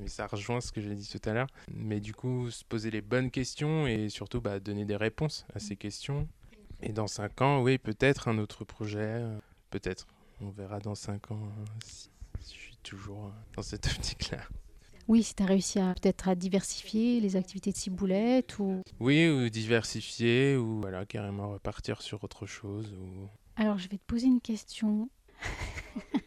Mais 0.00 0.08
ça 0.08 0.26
rejoint 0.26 0.60
ce 0.60 0.72
que 0.72 0.80
j'ai 0.80 0.96
dit 0.96 1.08
tout 1.08 1.28
à 1.28 1.32
l'heure. 1.34 1.46
Mais 1.72 2.00
du 2.00 2.12
coup, 2.12 2.50
se 2.50 2.64
poser 2.64 2.90
les 2.90 3.00
bonnes 3.00 3.30
questions 3.30 3.86
et 3.86 4.08
surtout 4.08 4.40
bah, 4.40 4.58
donner 4.58 4.84
des 4.84 4.96
réponses 4.96 5.46
à 5.54 5.60
ces 5.60 5.76
questions. 5.76 6.28
Et 6.82 6.92
dans 6.92 7.06
5 7.06 7.40
ans, 7.42 7.62
oui, 7.62 7.78
peut-être 7.78 8.26
un 8.26 8.38
autre 8.38 8.64
projet, 8.64 8.98
euh, 8.98 9.38
peut-être. 9.70 10.08
On 10.40 10.50
verra 10.50 10.80
dans 10.80 10.96
5 10.96 11.30
ans 11.30 11.48
si, 11.84 12.10
si 12.40 12.54
je 12.54 12.60
suis 12.60 12.76
toujours 12.82 13.26
euh, 13.26 13.30
dans 13.54 13.62
cette 13.62 13.86
optique-là. 13.96 14.40
Oui, 15.08 15.22
si 15.22 15.34
tu 15.34 15.42
as 15.44 15.46
réussi 15.46 15.78
à 15.78 15.94
peut-être 15.94 16.28
à 16.28 16.34
diversifier 16.34 17.20
les 17.20 17.36
activités 17.36 17.70
de 17.70 17.76
ciboulette 17.76 18.58
ou... 18.58 18.82
Oui, 18.98 19.28
ou 19.28 19.48
diversifier, 19.48 20.56
ou 20.56 20.80
voilà, 20.80 21.06
carrément 21.06 21.52
repartir 21.52 22.02
sur 22.02 22.24
autre 22.24 22.46
chose. 22.46 22.92
Ou... 22.92 23.28
Alors, 23.54 23.78
je 23.78 23.88
vais 23.88 23.98
te 23.98 24.04
poser 24.04 24.26
une 24.26 24.40
question. 24.40 25.08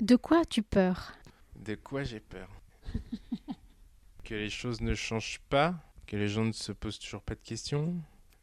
de 0.00 0.16
quoi 0.16 0.40
as-tu 0.40 0.62
peur? 0.62 1.12
De 1.54 1.76
quoi 1.76 2.02
j'ai 2.02 2.20
peur? 2.20 2.48
Que 4.24 4.34
les 4.34 4.48
choses 4.48 4.80
ne 4.80 4.94
changent 4.94 5.42
pas, 5.50 5.74
que 6.06 6.16
les 6.16 6.28
gens 6.28 6.46
ne 6.46 6.52
se 6.52 6.72
posent 6.72 6.98
toujours 6.98 7.20
pas 7.20 7.34
de 7.34 7.42
questions. 7.42 7.94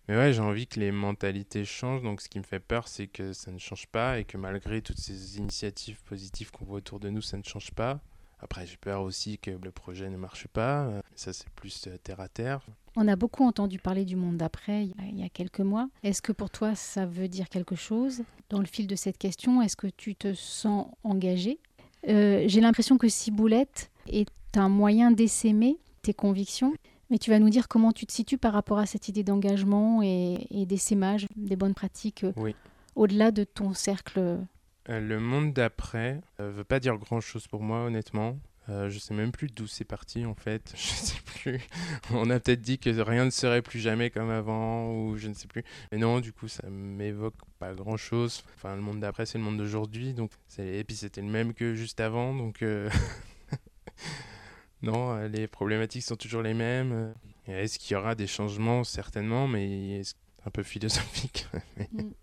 Mais 0.08 0.16
ouais, 0.16 0.32
j'ai 0.32 0.42
envie 0.42 0.68
que 0.68 0.80
les 0.80 0.92
mentalités 0.92 1.66
changent, 1.66 2.04
donc 2.04 2.22
ce 2.22 2.30
qui 2.30 2.38
me 2.38 2.44
fait 2.44 2.60
peur, 2.60 2.88
c'est 2.88 3.08
que 3.08 3.34
ça 3.34 3.52
ne 3.52 3.58
change 3.58 3.88
pas 3.88 4.20
et 4.20 4.24
que 4.24 4.38
malgré 4.38 4.84
toutes 4.84 5.00
ces 5.00 5.40
initiatives 5.40 6.00
positives 6.04 6.52
qu'on 6.52 6.66
voit 6.66 6.78
autour 6.78 7.00
de 7.00 7.10
nous, 7.10 7.24
ça 7.24 7.36
ne 7.36 7.44
change 7.44 7.72
pas. 7.72 8.00
Après, 8.42 8.66
j'ai 8.66 8.78
peur 8.78 9.02
aussi 9.04 9.38
que 9.38 9.52
le 9.52 9.72
projet 9.72 10.10
ne 10.10 10.18
marche 10.18 10.48
pas. 10.48 10.86
Euh, 10.86 11.02
Ça, 11.16 11.32
c'est 11.34 11.50
plus 11.50 11.88
euh, 11.88 11.98
terre 12.04 12.20
à 12.20 12.28
terre. 12.28 12.62
On 12.96 13.08
a 13.08 13.16
beaucoup 13.16 13.46
entendu 13.46 13.78
parler 13.80 14.04
du 14.04 14.16
monde 14.16 14.38
d'après 14.38 14.86
il 14.86 15.20
y 15.20 15.24
a- 15.24 15.30
quelques 15.30 15.60
mois. 15.62 15.88
Est-ce 16.04 16.22
que 16.22 16.32
pour 16.32 16.50
toi, 16.50 16.76
ça 16.76 17.06
veut 17.06 17.28
dire 17.28 17.48
quelque 17.50 17.76
chose 17.76 18.24
Dans 18.50 18.60
le 18.60 18.66
fil 18.66 18.88
de 18.88 18.96
cette 18.96 19.18
question, 19.18 19.62
est-ce 19.62 19.78
que 19.78 19.88
tu 19.88 20.16
te 20.16 20.34
sens 20.34 20.88
engagé? 21.04 21.60
Euh, 22.10 22.44
J'ai 22.48 22.60
l'impression 22.62 22.98
que 22.98 23.08
Ciboulette 23.08 23.92
est 24.08 24.28
un 24.56 24.68
moyen 24.70 25.12
d'essaimer 25.12 25.78
tes 26.02 26.14
convictions. 26.14 26.74
Mais 27.12 27.18
tu 27.18 27.30
vas 27.30 27.40
nous 27.40 27.50
dire 27.50 27.68
comment 27.68 27.92
tu 27.92 28.06
te 28.06 28.14
situes 28.14 28.38
par 28.38 28.54
rapport 28.54 28.80
à 28.80 28.86
cette 28.86 29.08
idée 29.10 29.24
d'engagement 29.24 30.02
et, 30.02 30.48
et 30.50 30.66
d'essaimage 30.66 31.28
des 31.36 31.58
bonnes 31.58 31.74
pratiques 31.74 32.26
Oui. 32.38 32.56
au-delà 32.96 33.32
de 33.32 33.44
ton 33.44 33.74
cercle. 33.74 34.40
Euh, 34.92 35.00
le 35.00 35.20
monde 35.20 35.54
d'après 35.54 36.22
euh, 36.40 36.52
veut 36.52 36.66
pas 36.66 36.80
dire 36.80 36.98
grand-chose 36.98 37.48
pour 37.48 37.62
moi, 37.62 37.86
honnêtement. 37.86 38.38
Euh, 38.70 38.90
je 38.90 39.00
sais 39.00 39.14
même 39.14 39.32
plus 39.32 39.48
d'où 39.48 39.66
c'est 39.66 39.86
parti 39.86 40.26
en 40.26 40.36
fait. 40.36 40.74
Je 40.76 40.82
sais 40.82 41.22
plus. 41.26 41.62
On 42.12 42.30
a 42.30 42.40
peut-être 42.40 42.62
dit 42.62 42.78
que 42.78 42.90
rien 43.02 43.26
ne 43.26 43.30
serait 43.30 43.62
plus 43.62 43.80
jamais 43.80 44.10
comme 44.10 44.30
avant 44.30 44.92
ou 44.92 45.18
je 45.18 45.30
ne 45.30 45.34
sais 45.34 45.48
plus. 45.48 45.64
Mais 45.92 45.98
non, 45.98 46.20
du 46.20 46.32
coup, 46.32 46.48
ça 46.48 46.70
m'évoque 46.70 47.36
pas 47.58 47.74
grand-chose. 47.74 48.44
Enfin, 48.56 48.76
le 48.76 48.82
monde 48.82 49.00
d'après, 49.00 49.26
c'est 49.26 49.38
le 49.38 49.44
monde 49.44 49.58
d'aujourd'hui. 49.58 50.14
Donc, 50.14 50.32
et 50.60 50.84
puis 50.84 50.96
c'était 50.96 51.22
le 51.22 51.28
même 51.28 51.54
que 51.54 51.74
juste 51.74 52.00
avant. 52.00 52.36
Donc, 52.36 52.62
euh, 52.62 52.90
non, 54.84 55.18
les 55.28 55.48
problématiques 55.48 56.04
sont 56.04 56.18
toujours 56.18 56.44
les 56.44 56.54
mêmes. 56.54 57.14
Est-ce 57.48 57.80
qu'il 57.80 57.96
y 57.96 57.98
aura 57.98 58.14
des 58.14 58.28
changements? 58.28 58.84
Certainement, 58.84 59.48
mais 59.48 60.02
un 60.46 60.52
peu 60.52 60.64
philosophique? 60.64 61.48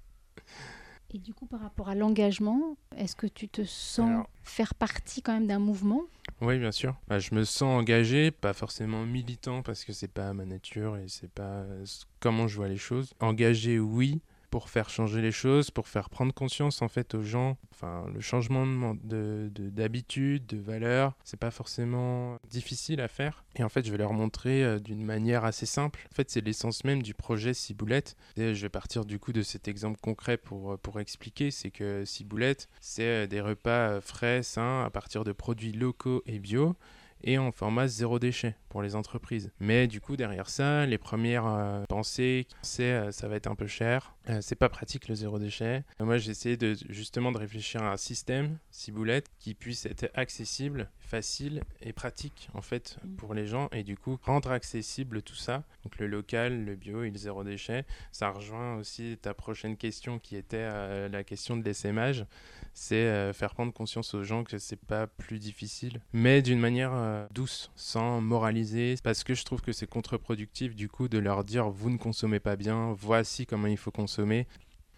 Et 1.14 1.18
du 1.18 1.32
coup, 1.32 1.46
par 1.46 1.60
rapport 1.60 1.88
à 1.88 1.94
l'engagement, 1.94 2.76
est-ce 2.96 3.16
que 3.16 3.26
tu 3.26 3.48
te 3.48 3.64
sens 3.64 4.08
Alors- 4.10 4.28
faire 4.42 4.74
partie 4.74 5.22
quand 5.22 5.32
même 5.32 5.46
d'un 5.46 5.58
mouvement? 5.58 6.02
Oui, 6.42 6.58
bien 6.58 6.70
sûr. 6.70 6.94
Bah, 7.08 7.18
je 7.18 7.34
me 7.34 7.44
sens 7.44 7.80
engagé, 7.80 8.30
pas 8.30 8.52
forcément 8.52 9.04
militant 9.06 9.62
parce 9.62 9.84
que 9.84 9.92
c'est 9.94 10.12
pas 10.12 10.32
ma 10.34 10.44
nature 10.44 10.98
et 10.98 11.08
c'est 11.08 11.30
pas 11.30 11.62
euh, 11.62 11.84
comment 12.20 12.46
je 12.46 12.56
vois 12.56 12.68
les 12.68 12.76
choses. 12.76 13.14
Engagé, 13.20 13.78
oui, 13.78 14.20
pour 14.50 14.70
faire 14.70 14.88
changer 14.90 15.20
les 15.20 15.32
choses, 15.32 15.70
pour 15.70 15.88
faire 15.88 16.10
prendre 16.10 16.32
conscience 16.32 16.82
en 16.82 16.88
fait 16.88 17.14
aux 17.14 17.22
gens. 17.22 17.56
Enfin, 17.72 18.06
le 18.12 18.20
changement 18.20 18.66
de 18.66 18.72
man- 18.72 18.98
de 19.04 19.50
de- 19.54 19.70
d'habitude, 19.70 20.46
de, 20.46 20.58
valeur, 20.58 21.14
c'est 21.24 21.38
pas 21.38 21.50
forcément 21.50 22.38
difficile 22.50 23.00
à 23.00 23.08
faire. 23.08 23.44
Et 23.56 23.62
en 23.62 23.68
fait, 23.68 23.86
je 23.86 23.90
vais 23.92 23.98
leur 23.98 24.12
montrer 24.12 24.64
euh, 24.64 24.78
d'une 24.78 25.04
manière 25.04 25.44
assez 25.44 25.66
simple. 25.66 26.06
En 26.12 26.14
fait, 26.14 26.30
c'est 26.30 26.40
l'essence 26.40 26.84
même 26.84 27.02
du 27.02 27.14
projet 27.14 27.54
Ciboulette. 27.54 28.16
Et 28.36 28.54
je 28.54 28.62
vais 28.62 28.68
partir 28.68 29.04
du 29.04 29.18
coup 29.18 29.32
de 29.32 29.42
cet 29.42 29.68
exemple 29.68 29.98
concret 30.00 30.36
pour, 30.36 30.72
euh, 30.72 30.76
pour 30.76 31.00
expliquer. 31.00 31.50
C'est 31.50 31.70
que 31.70 32.04
Ciboulette, 32.04 32.68
c'est 32.80 33.02
euh, 33.02 33.26
des 33.26 33.40
repas 33.40 34.00
frais, 34.00 34.42
sains, 34.42 34.84
à 34.84 34.90
partir 34.90 35.24
de 35.24 35.32
produits 35.32 35.72
locaux 35.72 36.22
et 36.26 36.38
bio 36.38 36.74
et 37.24 37.36
en 37.36 37.50
format 37.50 37.88
zéro 37.88 38.20
déchet 38.20 38.54
pour 38.68 38.80
les 38.80 38.94
entreprises. 38.94 39.50
Mais 39.58 39.88
du 39.88 40.00
coup, 40.00 40.16
derrière 40.16 40.48
ça, 40.48 40.86
les 40.86 40.98
premières 40.98 41.82
pensées, 41.88 42.46
c'est 42.62 42.92
euh, 42.92 43.10
ça 43.10 43.26
va 43.26 43.34
être 43.34 43.48
un 43.48 43.56
peu 43.56 43.66
cher, 43.66 44.14
c'est 44.40 44.56
pas 44.56 44.68
pratique 44.68 45.08
le 45.08 45.14
zéro 45.14 45.38
déchet. 45.38 45.84
Euh, 46.00 46.04
moi, 46.04 46.18
j'ai 46.18 46.30
essayé 46.30 46.56
de, 46.56 46.76
justement 46.88 47.32
de 47.32 47.38
réfléchir 47.38 47.82
à 47.82 47.92
un 47.92 47.96
système, 47.96 48.58
ciboulette, 48.70 49.30
qui 49.38 49.54
puisse 49.54 49.86
être 49.86 50.10
accessible, 50.14 50.90
facile 50.98 51.62
et 51.80 51.92
pratique 51.92 52.48
en 52.54 52.60
fait 52.60 52.98
Mm. 53.04 53.16
pour 53.16 53.34
les 53.34 53.46
gens 53.46 53.68
et 53.72 53.82
du 53.82 53.96
coup 53.96 54.18
rendre 54.22 54.50
accessible 54.50 55.22
tout 55.22 55.34
ça. 55.34 55.64
Donc 55.84 55.98
le 55.98 56.06
local, 56.06 56.64
le 56.64 56.74
bio 56.76 57.02
et 57.02 57.10
le 57.10 57.16
zéro 57.16 57.44
déchet. 57.44 57.84
Ça 58.12 58.30
rejoint 58.30 58.76
aussi 58.76 59.18
ta 59.20 59.34
prochaine 59.34 59.76
question 59.76 60.18
qui 60.18 60.36
était 60.36 60.56
euh, 60.58 61.08
la 61.08 61.24
question 61.24 61.56
de 61.56 61.64
l'essaimage 61.64 62.26
c'est 62.78 62.94
euh, 62.94 63.32
faire 63.32 63.54
prendre 63.54 63.72
conscience 63.72 64.14
aux 64.14 64.22
gens 64.22 64.44
que 64.44 64.58
c'est 64.58 64.80
pas 64.80 65.08
plus 65.08 65.40
difficile, 65.40 66.00
mais 66.12 66.42
d'une 66.42 66.60
manière 66.60 66.92
euh, 66.94 67.26
douce, 67.32 67.72
sans 67.74 68.20
moraliser, 68.20 68.94
parce 69.02 69.24
que 69.24 69.34
je 69.34 69.44
trouve 69.44 69.62
que 69.62 69.72
c'est 69.72 69.88
contre-productif 69.88 70.76
du 70.76 70.88
coup 70.88 71.08
de 71.08 71.18
leur 71.18 71.42
dire 71.42 71.68
vous 71.70 71.90
ne 71.90 71.96
consommez 71.96 72.38
pas 72.38 72.54
bien, 72.54 72.94
voici 72.96 73.46
comment 73.46 73.66
il 73.66 73.76
faut 73.76 73.90
consommer. 73.90 74.17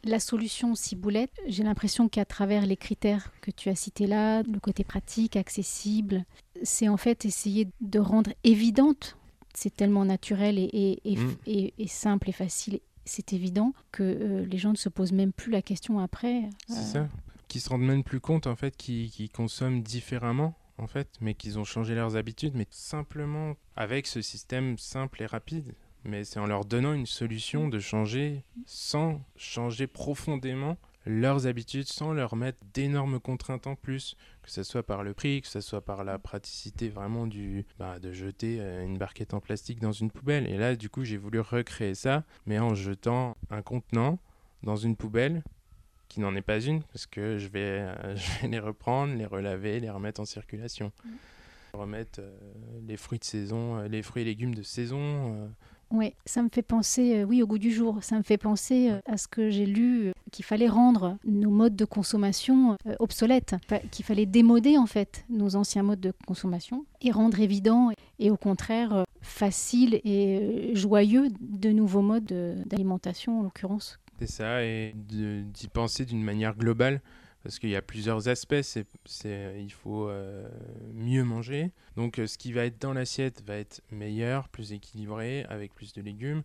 La 0.04 0.18
solution 0.18 0.74
ciboulette, 0.74 1.38
j'ai 1.46 1.62
l'impression 1.62 2.08
qu'à 2.08 2.24
travers 2.24 2.64
les 2.64 2.76
critères 2.76 3.30
que 3.42 3.50
tu 3.50 3.68
as 3.68 3.74
cités 3.74 4.06
là, 4.06 4.42
le 4.42 4.58
côté 4.58 4.82
pratique, 4.82 5.36
accessible, 5.36 6.24
c'est 6.62 6.88
en 6.88 6.96
fait 6.96 7.26
essayer 7.26 7.68
de 7.82 7.98
rendre 7.98 8.32
évidente, 8.42 9.18
c'est 9.52 9.76
tellement 9.76 10.06
naturel 10.06 10.58
et, 10.58 10.70
et- 10.72 11.00
et- 11.12 11.16
Mm. 11.16 11.36
et- 11.78 11.86
simple 11.88 12.30
et 12.30 12.32
facile, 12.32 12.80
c'est 13.04 13.32
évident 13.34 13.74
que 13.92 14.02
euh, 14.02 14.46
les 14.46 14.56
gens 14.58 14.70
ne 14.72 14.76
se 14.76 14.88
posent 14.88 15.12
même 15.12 15.32
plus 15.32 15.50
la 15.52 15.60
question 15.60 15.98
après. 15.98 16.48
C'est 16.68 16.78
Euh, 16.78 16.82
ça. 17.04 17.08
Qui 17.48 17.60
se 17.60 17.68
rendent 17.68 17.82
même 17.82 18.04
plus 18.04 18.20
compte 18.20 18.46
en 18.46 18.54
fait 18.56 18.76
qu'ils 18.76 19.10
qu'ils 19.10 19.28
consomment 19.30 19.82
différemment 19.82 20.54
en 20.78 20.86
fait, 20.86 21.08
mais 21.20 21.34
qu'ils 21.34 21.58
ont 21.58 21.64
changé 21.64 21.94
leurs 21.94 22.16
habitudes, 22.16 22.54
mais 22.54 22.66
simplement 22.70 23.54
avec 23.76 24.06
ce 24.06 24.22
système 24.22 24.78
simple 24.78 25.22
et 25.22 25.26
rapide. 25.26 25.74
Mais 26.04 26.24
c'est 26.24 26.40
en 26.40 26.46
leur 26.46 26.64
donnant 26.64 26.92
une 26.94 27.06
solution 27.06 27.68
de 27.68 27.78
changer 27.78 28.44
sans 28.66 29.20
changer 29.36 29.86
profondément 29.86 30.78
leurs 31.06 31.46
habitudes, 31.46 31.88
sans 31.88 32.12
leur 32.12 32.36
mettre 32.36 32.58
d'énormes 32.74 33.20
contraintes 33.20 33.66
en 33.66 33.74
plus, 33.74 34.16
que 34.42 34.50
ce 34.50 34.62
soit 34.62 34.82
par 34.82 35.02
le 35.02 35.14
prix, 35.14 35.40
que 35.40 35.48
ce 35.48 35.60
soit 35.60 35.80
par 35.80 36.04
la 36.04 36.18
praticité 36.18 36.88
vraiment 36.88 37.26
du 37.26 37.64
bah, 37.78 37.98
de 37.98 38.12
jeter 38.12 38.58
euh, 38.60 38.84
une 38.84 38.98
barquette 38.98 39.32
en 39.32 39.40
plastique 39.40 39.80
dans 39.80 39.92
une 39.92 40.10
poubelle. 40.10 40.46
Et 40.48 40.58
là, 40.58 40.76
du 40.76 40.90
coup, 40.90 41.04
j'ai 41.04 41.16
voulu 41.16 41.40
recréer 41.40 41.94
ça, 41.94 42.24
mais 42.46 42.58
en 42.58 42.74
jetant 42.74 43.36
un 43.50 43.62
contenant 43.62 44.18
dans 44.62 44.76
une 44.76 44.94
poubelle 44.96 45.42
qui 46.08 46.20
n'en 46.20 46.34
est 46.34 46.42
pas 46.42 46.60
une, 46.60 46.82
parce 46.82 47.06
que 47.06 47.38
je 47.38 47.48
vais, 47.48 47.80
euh, 47.80 48.16
je 48.16 48.42
vais 48.42 48.48
les 48.48 48.58
reprendre, 48.58 49.14
les 49.14 49.26
relaver, 49.26 49.80
les 49.80 49.90
remettre 49.90 50.20
en 50.20 50.26
circulation. 50.26 50.92
Remettre 51.72 52.20
euh, 52.20 52.36
les 52.86 52.96
fruits 52.96 53.20
de 53.20 53.24
saison, 53.24 53.78
euh, 53.78 53.88
les 53.88 54.02
fruits 54.02 54.22
et 54.22 54.24
légumes 54.26 54.54
de 54.54 54.62
saison. 54.62 54.98
euh, 55.36 55.48
Ouais, 55.90 56.14
ça 56.24 56.40
me 56.42 56.48
fait 56.52 56.62
penser, 56.62 57.16
euh, 57.16 57.24
oui, 57.24 57.42
au 57.42 57.46
goût 57.48 57.58
du 57.58 57.72
jour. 57.72 57.98
Ça 58.02 58.16
me 58.16 58.22
fait 58.22 58.38
penser 58.38 58.90
euh, 58.90 59.00
à 59.06 59.16
ce 59.16 59.26
que 59.26 59.50
j'ai 59.50 59.66
lu, 59.66 60.06
euh, 60.06 60.12
qu'il 60.30 60.44
fallait 60.44 60.68
rendre 60.68 61.16
nos 61.24 61.50
modes 61.50 61.74
de 61.74 61.84
consommation 61.84 62.76
obsolètes, 63.00 63.56
qu'il 63.90 64.04
fallait 64.04 64.26
démoder 64.26 64.78
en 64.78 64.86
fait 64.86 65.24
nos 65.28 65.56
anciens 65.56 65.82
modes 65.82 66.00
de 66.00 66.12
consommation 66.26 66.84
et 67.00 67.10
rendre 67.10 67.40
évident 67.40 67.90
et 68.20 68.30
au 68.30 68.36
contraire 68.36 69.04
facile 69.20 70.00
et 70.04 70.70
joyeux 70.74 71.28
de 71.40 71.70
nouveaux 71.70 72.02
modes 72.02 72.24
de- 72.26 72.54
d'alimentation 72.66 73.40
en 73.40 73.42
l'occurrence. 73.42 73.98
C'est 74.20 74.30
ça, 74.30 74.62
et 74.64 74.94
d'y 74.94 75.68
penser 75.72 76.04
d'une 76.04 76.22
manière 76.22 76.54
globale, 76.56 77.00
parce 77.42 77.58
qu'il 77.58 77.70
y 77.70 77.76
a 77.76 77.82
plusieurs 77.82 78.28
aspects. 78.28 78.62
C'est, 78.62 78.86
il 79.58 79.72
faut 79.72 80.08
euh, 80.08 80.48
mieux 80.92 81.24
manger. 81.24 81.70
Donc, 81.96 82.18
euh, 82.18 82.26
ce 82.26 82.38
qui 82.38 82.52
va 82.52 82.66
être 82.66 82.80
dans 82.80 82.92
l'assiette 82.92 83.42
va 83.46 83.56
être 83.56 83.82
meilleur, 83.90 84.48
plus 84.48 84.72
équilibré, 84.72 85.44
avec 85.48 85.74
plus 85.74 85.92
de 85.92 86.02
légumes. 86.02 86.42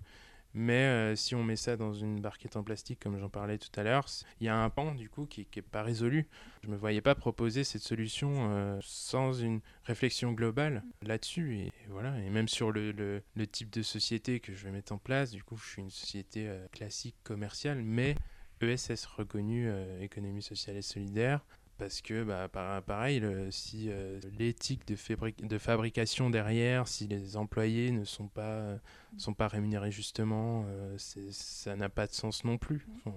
Mais 0.57 0.85
euh, 0.85 1.17
si 1.17 1.35
on 1.35 1.43
met 1.43 1.57
ça 1.57 1.75
dans 1.75 1.93
une 1.93 2.21
barquette 2.21 2.55
en 2.55 2.63
plastique, 2.63 3.01
comme 3.01 3.19
j'en 3.19 3.27
parlais 3.27 3.57
tout 3.57 3.77
à 3.77 3.83
l'heure, 3.83 4.05
il 4.39 4.45
y 4.45 4.47
a 4.47 4.57
un 4.57 4.69
pan 4.69 4.95
du 4.95 5.09
coup 5.09 5.25
qui 5.25 5.45
n'est 5.53 5.61
pas 5.61 5.83
résolu. 5.83 6.29
Je 6.63 6.69
ne 6.69 6.71
me 6.71 6.77
voyais 6.77 7.01
pas 7.01 7.13
proposer 7.13 7.65
cette 7.65 7.81
solution 7.81 8.79
sans 8.81 9.33
une 9.33 9.59
réflexion 9.83 10.31
globale 10.31 10.81
là-dessus. 11.01 11.57
Et 11.57 11.73
voilà, 11.89 12.17
et 12.21 12.29
même 12.29 12.47
sur 12.47 12.71
le, 12.71 13.21
type 13.51 13.69
de 13.69 13.81
société 13.81 14.39
que 14.39 14.53
je 14.53 14.63
vais 14.63 14.71
mettre 14.71 14.93
en 14.93 14.97
place, 14.97 15.31
du 15.31 15.43
coup, 15.43 15.57
je 15.57 15.67
suis 15.67 15.81
une 15.81 15.89
société 15.89 16.49
classique 16.71 17.17
commerciale, 17.25 17.83
mais 17.83 18.15
ESS 18.61 19.05
reconnue 19.05 19.67
euh, 19.69 20.01
économie 20.01 20.41
sociale 20.41 20.77
et 20.77 20.81
solidaire. 20.81 21.45
Parce 21.77 22.01
que, 22.01 22.23
bah, 22.23 22.47
par- 22.47 22.81
pareil, 22.83 23.19
le- 23.19 23.51
si 23.51 23.89
euh, 23.89 24.19
l'éthique 24.39 24.87
de, 24.87 24.95
fabri- 24.95 25.35
de 25.45 25.57
fabrication 25.57 26.29
derrière, 26.29 26.87
si 26.87 27.05
les 27.07 27.35
employés 27.35 27.91
ne 27.91 28.05
sont 28.05 28.27
pas, 28.29 28.41
euh, 28.43 28.77
sont 29.17 29.33
pas 29.33 29.49
rémunérés 29.49 29.91
justement, 29.91 30.63
euh, 30.69 30.95
ça 31.31 31.75
n'a 31.75 31.89
pas 31.89 32.07
de 32.07 32.13
sens 32.13 32.45
non 32.45 32.57
plus. 32.57 32.87
Enfin, 32.95 33.13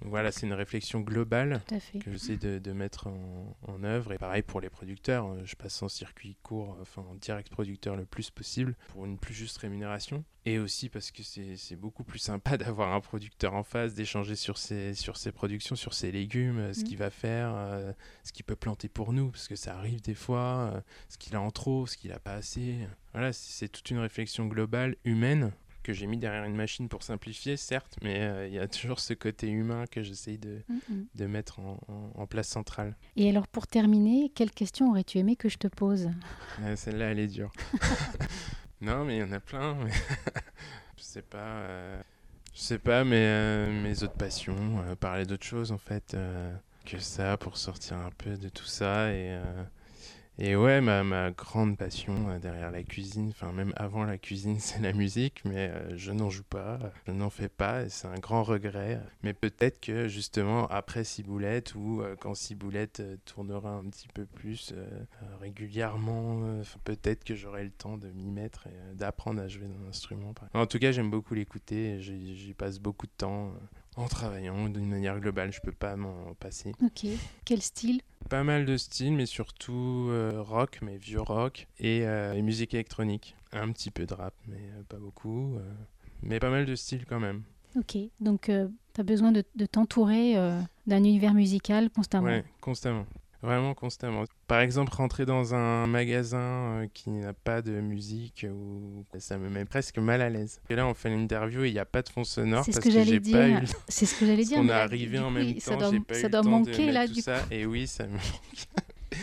voilà, 0.00 0.30
c'est 0.32 0.46
une 0.46 0.52
réflexion 0.52 1.00
globale 1.00 1.60
que 2.00 2.12
j'essaie 2.12 2.36
de, 2.36 2.58
de 2.58 2.72
mettre 2.72 3.08
en, 3.08 3.56
en 3.66 3.82
œuvre. 3.84 4.12
Et 4.12 4.18
pareil 4.18 4.42
pour 4.42 4.60
les 4.60 4.70
producteurs, 4.70 5.26
euh, 5.26 5.40
je 5.44 5.56
passe 5.56 5.82
en 5.82 5.88
circuit 5.88 6.36
court, 6.42 6.76
enfin 6.80 7.02
en 7.02 7.14
direct 7.16 7.48
producteur 7.50 7.96
le 7.96 8.04
plus 8.06 8.30
possible 8.30 8.76
pour 8.88 9.04
une 9.06 9.18
plus 9.18 9.34
juste 9.34 9.58
rémunération. 9.58 10.24
Et 10.46 10.58
aussi 10.58 10.88
parce 10.88 11.10
que 11.10 11.22
c'est 11.22 11.76
beaucoup 11.76 12.04
plus 12.04 12.20
sympa 12.20 12.56
d'avoir 12.58 12.94
un 12.94 13.00
producteur 13.00 13.54
en 13.54 13.62
face, 13.64 13.94
d'échanger 13.94 14.34
sur 14.36 14.56
ses, 14.56 14.94
sur 14.94 15.16
ses 15.16 15.32
productions, 15.32 15.74
sur 15.76 15.92
ses 15.94 16.10
légumes, 16.12 16.58
euh, 16.58 16.72
ce 16.72 16.80
Mm. 16.80 16.84
qu'il 16.84 16.96
va 16.96 17.10
faire, 17.10 17.52
euh, 17.54 17.92
ce 18.24 18.32
qu'il 18.32 18.44
peut 18.44 18.56
planter 18.56 18.88
pour 18.88 19.12
nous, 19.12 19.30
parce 19.30 19.48
que 19.48 19.56
ça 19.56 19.76
arrive 19.76 20.00
des 20.00 20.14
fois, 20.14 20.70
euh, 20.74 20.80
ce 21.08 21.18
qu'il 21.18 21.34
a 21.36 21.40
en 21.40 21.50
trop, 21.50 21.86
ce 21.86 21.96
qu'il 21.96 22.12
a 22.12 22.18
pas 22.18 22.34
assez. 22.34 22.76
Voilà, 23.12 23.32
c'est 23.32 23.68
toute 23.68 23.90
une 23.90 23.98
réflexion 23.98 24.46
globale, 24.46 24.94
humaine, 25.04 25.52
que 25.88 25.94
j'ai 25.94 26.06
mis 26.06 26.18
derrière 26.18 26.44
une 26.44 26.54
machine 26.54 26.86
pour 26.86 27.02
simplifier, 27.02 27.56
certes, 27.56 27.96
mais 28.02 28.20
euh, 28.20 28.46
il 28.46 28.52
y 28.52 28.58
a 28.58 28.68
toujours 28.68 29.00
ce 29.00 29.14
côté 29.14 29.48
humain 29.48 29.86
que 29.90 30.02
j'essaye 30.02 30.36
de, 30.36 30.60
Mhm. 30.68 31.06
de 31.14 31.26
mettre 31.26 31.60
en, 31.60 31.80
en- 31.88 32.12
en 32.14 32.26
place 32.26 32.46
centrale. 32.46 32.94
Et 33.16 33.26
alors, 33.30 33.48
pour 33.48 33.66
terminer, 33.66 34.30
quelle 34.34 34.50
question 34.50 34.90
aurais-tu 34.90 35.16
aimé 35.16 35.34
que 35.34 35.48
je 35.48 35.56
te 35.56 35.66
pose? 35.66 36.10
Euh, 36.60 36.76
Celle-là, 36.76 37.06
elle 37.12 37.20
est 37.20 37.26
dure. 37.26 37.50
non, 38.82 39.06
mais 39.06 39.16
il 39.16 39.20
y 39.20 39.22
en 39.22 39.32
a 39.32 39.40
plein. 39.40 39.76
mais 39.82 39.90
je 40.98 41.02
sais 41.02 41.22
pas. 41.22 41.38
euh, 41.38 41.98
Je 42.54 42.60
sais 42.60 42.78
pas, 42.78 43.02
mais 43.04 43.16
euh, 43.24 43.82
mes 43.82 44.02
autres 44.02 44.12
passions, 44.18 44.84
parler 45.00 45.24
d'autre 45.24 45.46
chose 45.46 45.72
en 45.72 45.78
fait 45.78 46.14
que 46.84 46.98
ça 46.98 47.38
pour 47.38 47.56
sortir 47.56 47.96
un 47.96 48.10
peu 48.18 48.36
de 48.36 48.50
tout 48.50 48.64
ça 48.66 49.10
et 49.10 49.38
et 50.40 50.54
ouais, 50.54 50.80
ma, 50.80 51.02
ma 51.02 51.32
grande 51.32 51.76
passion 51.76 52.28
euh, 52.28 52.38
derrière 52.38 52.70
la 52.70 52.84
cuisine, 52.84 53.30
enfin 53.30 53.50
même 53.50 53.72
avant 53.74 54.04
la 54.04 54.18
cuisine, 54.18 54.56
c'est 54.60 54.80
la 54.80 54.92
musique, 54.92 55.42
mais 55.44 55.68
euh, 55.68 55.96
je 55.96 56.12
n'en 56.12 56.30
joue 56.30 56.44
pas, 56.44 56.78
je 57.06 57.12
n'en 57.12 57.28
fais 57.28 57.48
pas, 57.48 57.82
et 57.82 57.88
c'est 57.88 58.06
un 58.06 58.18
grand 58.18 58.44
regret. 58.44 59.00
Mais 59.24 59.34
peut-être 59.34 59.80
que 59.80 60.06
justement 60.06 60.68
après 60.68 61.02
Ciboulette 61.02 61.74
ou 61.74 62.02
euh, 62.02 62.14
quand 62.20 62.34
Ciboulette 62.34 63.02
tournera 63.24 63.70
un 63.70 63.84
petit 63.90 64.08
peu 64.14 64.26
plus 64.26 64.74
régulièrement, 65.40 66.40
peut-être 66.84 67.24
que 67.24 67.34
j'aurai 67.34 67.64
le 67.64 67.70
temps 67.70 67.96
de 67.96 68.08
m'y 68.08 68.30
mettre 68.30 68.68
et 68.68 68.94
d'apprendre 68.94 69.40
à 69.42 69.48
jouer 69.48 69.66
d'un 69.66 69.88
instrument. 69.88 70.34
En 70.54 70.66
tout 70.66 70.78
cas, 70.78 70.92
j'aime 70.92 71.10
beaucoup 71.10 71.34
l'écouter, 71.34 72.00
j'y 72.00 72.54
passe 72.54 72.78
beaucoup 72.78 73.06
de 73.06 73.12
temps 73.16 73.52
en 73.96 74.06
travaillant 74.06 74.68
d'une 74.68 74.88
manière 74.88 75.18
globale, 75.18 75.52
je 75.52 75.60
peux 75.60 75.72
pas 75.72 75.96
m'en 75.96 76.34
passer. 76.34 76.72
Ok. 76.82 77.06
Quel 77.44 77.60
style? 77.60 78.00
Pas 78.28 78.44
mal 78.44 78.66
de 78.66 78.76
styles, 78.76 79.12
mais 79.14 79.24
surtout 79.26 80.08
euh, 80.10 80.42
rock, 80.42 80.80
mais 80.82 80.98
vieux 80.98 81.20
rock, 81.20 81.66
et, 81.78 82.02
euh, 82.06 82.34
et 82.34 82.42
musique 82.42 82.74
électronique. 82.74 83.34
Un 83.52 83.72
petit 83.72 83.90
peu 83.90 84.04
de 84.04 84.12
rap, 84.12 84.34
mais 84.46 84.56
euh, 84.58 84.82
pas 84.86 84.98
beaucoup. 84.98 85.56
euh, 85.56 85.60
mais 86.22 86.38
pas 86.38 86.50
mal 86.50 86.66
de 86.66 86.74
styles 86.74 87.06
quand 87.06 87.20
même. 87.20 87.42
Ok. 87.76 87.96
Donc, 88.20 88.50
tu 88.94 89.00
as 89.00 89.02
besoin 89.04 89.32
de, 89.32 89.44
de 89.54 89.66
t'entourer 89.66 90.34
d'un 90.86 90.96
univers 90.98 91.32
musical 91.32 91.90
constamment. 91.90 92.26
Ouais, 92.26 92.44
constamment. 92.60 93.06
Vraiment 93.40 93.72
constamment. 93.72 94.24
Par 94.48 94.58
exemple, 94.60 94.92
rentrer 94.92 95.24
dans 95.24 95.54
un 95.54 95.86
magasin 95.86 96.38
euh, 96.38 96.86
qui 96.92 97.10
n'a 97.10 97.32
pas 97.32 97.62
de 97.62 97.80
musique, 97.80 98.44
ou 98.50 99.04
ça 99.18 99.38
me 99.38 99.48
met 99.48 99.64
presque 99.64 99.98
mal 99.98 100.22
à 100.22 100.28
l'aise. 100.28 100.60
Et 100.70 100.74
là, 100.74 100.86
on 100.88 100.94
fait 100.94 101.08
l'interview 101.08 101.62
et 101.62 101.68
il 101.68 101.72
n'y 101.72 101.78
a 101.78 101.84
pas 101.84 102.02
de 102.02 102.08
fond 102.08 102.24
sonore 102.24 102.64
parce 102.64 102.80
que 102.80 102.84
que, 102.88 103.04
j'ai 103.04 103.20
pas 103.20 103.48
eu 103.48 103.60
le 103.60 103.66
C'est 103.88 104.06
ce 104.06 104.18
que 104.18 104.26
j'allais 104.26 104.44
dire. 104.44 104.58
On 104.60 104.68
est 104.68 104.72
arrivé 104.72 105.20
en 105.20 105.26
coup, 105.28 105.34
même 105.34 105.60
ça 105.60 105.76
temps, 105.76 105.90
doit, 105.90 106.00
pas 106.06 106.18
eu 106.18 106.20
ça 106.20 106.26
le 106.26 106.32
doit 106.32 106.40
temps 106.42 106.48
de 106.48 106.50
manquer 106.50 106.90
là, 106.90 107.06
tout 107.06 107.12
du 107.14 107.20
ça, 107.20 107.38
coup. 107.38 107.46
Et 107.52 107.64
oui, 107.64 107.86
ça 107.86 108.06
me 108.06 108.12
manque. 108.12 108.20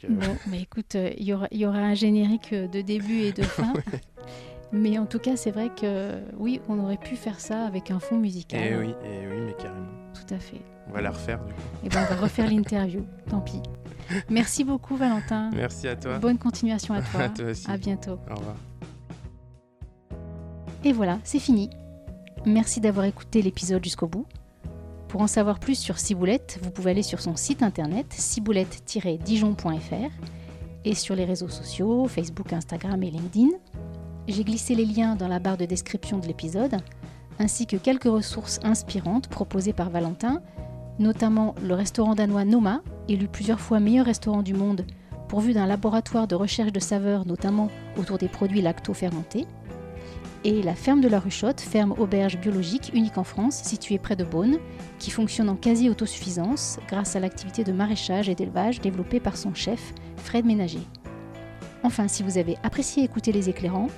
Que- 0.00 0.06
Bon, 0.08 0.36
mais 0.48 0.60
écoute, 0.60 0.94
euh, 0.96 1.10
il 1.16 1.24
y, 1.24 1.32
aura, 1.32 1.48
il 1.50 1.58
y 1.58 1.66
aura 1.66 1.78
un 1.78 1.94
générique 1.94 2.52
euh, 2.52 2.68
de 2.68 2.82
début 2.82 3.20
et 3.20 3.32
de 3.32 3.42
fin. 3.44 3.72
Mais 4.72 4.98
en 4.98 5.06
tout 5.06 5.18
cas, 5.18 5.36
c'est 5.36 5.50
vrai 5.50 5.70
que 5.74 6.20
oui, 6.36 6.60
on 6.68 6.78
aurait 6.78 6.98
pu 6.98 7.16
faire 7.16 7.40
ça 7.40 7.64
avec 7.64 7.90
un 7.90 7.98
fond 7.98 8.18
musical. 8.18 8.60
Eh 8.62 8.76
oui, 8.76 8.90
et 9.04 9.26
oui, 9.26 9.40
mais 9.46 9.54
carrément. 9.54 9.88
Tout 10.14 10.34
à 10.34 10.38
fait. 10.38 10.60
On 10.88 10.92
va 10.92 11.00
la 11.00 11.10
refaire 11.10 11.44
du 11.44 11.52
coup. 11.52 11.60
Et 11.84 11.88
ben, 11.88 12.06
on 12.08 12.14
va 12.14 12.20
refaire 12.20 12.48
l'interview. 12.48 13.04
Tant 13.30 13.40
pis. 13.40 13.60
Merci 14.28 14.64
beaucoup, 14.64 14.96
Valentin. 14.96 15.50
Merci 15.54 15.88
à 15.88 15.96
toi. 15.96 16.18
Bonne 16.18 16.38
continuation 16.38 16.94
à 16.94 17.02
toi. 17.12 17.20
À 17.22 17.28
toi 17.28 17.46
aussi. 17.46 17.70
À 17.70 17.76
bientôt. 17.76 18.18
Au 18.30 18.34
revoir. 18.34 18.56
Et 20.84 20.92
voilà, 20.92 21.18
c'est 21.24 21.38
fini. 21.38 21.70
Merci 22.44 22.80
d'avoir 22.80 23.06
écouté 23.06 23.40
l'épisode 23.40 23.82
jusqu'au 23.82 24.06
bout. 24.06 24.26
Pour 25.08 25.22
en 25.22 25.26
savoir 25.26 25.60
plus 25.60 25.76
sur 25.78 25.98
Ciboulette, 25.98 26.58
vous 26.62 26.70
pouvez 26.70 26.90
aller 26.90 27.02
sur 27.02 27.20
son 27.20 27.36
site 27.36 27.62
internet 27.62 28.06
ciboulette-dijon.fr 28.12 30.10
et 30.84 30.94
sur 30.94 31.14
les 31.14 31.24
réseaux 31.24 31.48
sociaux, 31.48 32.06
Facebook, 32.08 32.52
Instagram 32.52 33.02
et 33.02 33.10
LinkedIn. 33.10 33.50
J'ai 34.26 34.44
glissé 34.44 34.74
les 34.74 34.84
liens 34.84 35.16
dans 35.16 35.28
la 35.28 35.38
barre 35.38 35.56
de 35.56 35.64
description 35.64 36.18
de 36.18 36.26
l'épisode, 36.26 36.76
ainsi 37.38 37.66
que 37.66 37.76
quelques 37.76 38.04
ressources 38.04 38.60
inspirantes 38.62 39.28
proposées 39.28 39.72
par 39.72 39.88
Valentin, 39.88 40.42
notamment 40.98 41.54
le 41.62 41.74
restaurant 41.74 42.14
danois 42.14 42.44
Noma, 42.44 42.82
élu 43.08 43.28
plusieurs 43.28 43.60
fois 43.60 43.80
meilleur 43.80 44.06
restaurant 44.06 44.42
du 44.42 44.54
monde, 44.54 44.86
pourvu 45.28 45.52
d'un 45.52 45.66
laboratoire 45.66 46.26
de 46.26 46.34
recherche 46.34 46.72
de 46.72 46.80
saveurs, 46.80 47.26
notamment 47.26 47.70
autour 47.96 48.18
des 48.18 48.28
produits 48.28 48.62
lacto-fermentés, 48.62 49.46
et 50.44 50.62
la 50.62 50.74
ferme 50.74 51.00
de 51.00 51.08
la 51.08 51.20
Ruchotte, 51.20 51.62
ferme 51.62 51.94
auberge 51.96 52.38
biologique 52.38 52.90
unique 52.92 53.16
en 53.16 53.24
France, 53.24 53.56
située 53.62 53.98
près 53.98 54.14
de 54.14 54.24
Beaune, 54.24 54.58
qui 54.98 55.10
fonctionne 55.10 55.48
en 55.48 55.56
quasi-autosuffisance 55.56 56.78
grâce 56.86 57.16
à 57.16 57.20
l'activité 57.20 57.64
de 57.64 57.72
maraîchage 57.72 58.28
et 58.28 58.34
d'élevage 58.34 58.80
développée 58.80 59.20
par 59.20 59.38
son 59.38 59.54
chef, 59.54 59.94
Fred 60.18 60.44
Ménager. 60.44 60.86
Enfin, 61.82 62.08
si 62.08 62.22
vous 62.22 62.36
avez 62.36 62.58
apprécié 62.62 63.04
écouter 63.04 63.32
les 63.32 63.48
éclairants, 63.48 63.88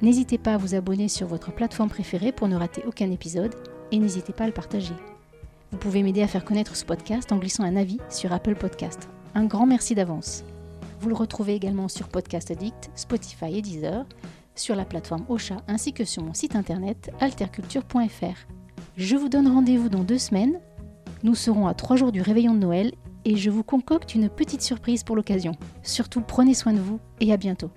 n'hésitez 0.00 0.38
pas 0.38 0.54
à 0.54 0.58
vous 0.58 0.74
abonner 0.74 1.08
sur 1.08 1.26
votre 1.26 1.52
plateforme 1.52 1.90
préférée 1.90 2.32
pour 2.32 2.48
ne 2.48 2.56
rater 2.56 2.82
aucun 2.86 3.10
épisode 3.10 3.54
et 3.92 3.98
n'hésitez 3.98 4.32
pas 4.32 4.44
à 4.44 4.46
le 4.46 4.54
partager. 4.54 4.94
Vous 5.70 5.78
pouvez 5.78 6.02
m'aider 6.02 6.22
à 6.22 6.26
faire 6.26 6.44
connaître 6.44 6.74
ce 6.74 6.84
podcast 6.84 7.30
en 7.30 7.36
glissant 7.36 7.62
un 7.62 7.76
avis 7.76 7.98
sur 8.08 8.32
Apple 8.32 8.56
Podcast. 8.56 9.08
Un 9.34 9.44
grand 9.44 9.66
merci 9.66 9.94
d'avance. 9.94 10.44
Vous 11.00 11.08
le 11.08 11.14
retrouvez 11.14 11.54
également 11.54 11.88
sur 11.88 12.08
Podcast 12.08 12.50
Addict, 12.50 12.90
Spotify 12.94 13.56
et 13.56 13.62
Deezer, 13.62 14.04
sur 14.56 14.74
la 14.74 14.84
plateforme 14.84 15.24
Ocha 15.28 15.58
ainsi 15.68 15.92
que 15.92 16.04
sur 16.04 16.22
mon 16.22 16.34
site 16.34 16.56
internet 16.56 17.10
alterculture.fr. 17.20 18.48
Je 18.96 19.16
vous 19.16 19.28
donne 19.28 19.48
rendez-vous 19.48 19.88
dans 19.88 20.02
deux 20.02 20.18
semaines. 20.18 20.58
Nous 21.22 21.36
serons 21.36 21.68
à 21.68 21.74
trois 21.74 21.96
jours 21.96 22.12
du 22.12 22.20
réveillon 22.20 22.54
de 22.54 22.58
Noël 22.58 22.92
et 23.24 23.36
je 23.36 23.50
vous 23.50 23.62
concocte 23.62 24.14
une 24.14 24.28
petite 24.28 24.62
surprise 24.62 25.04
pour 25.04 25.14
l'occasion. 25.14 25.52
Surtout 25.82 26.20
prenez 26.20 26.54
soin 26.54 26.72
de 26.72 26.80
vous 26.80 26.98
et 27.20 27.32
à 27.32 27.36
bientôt. 27.36 27.70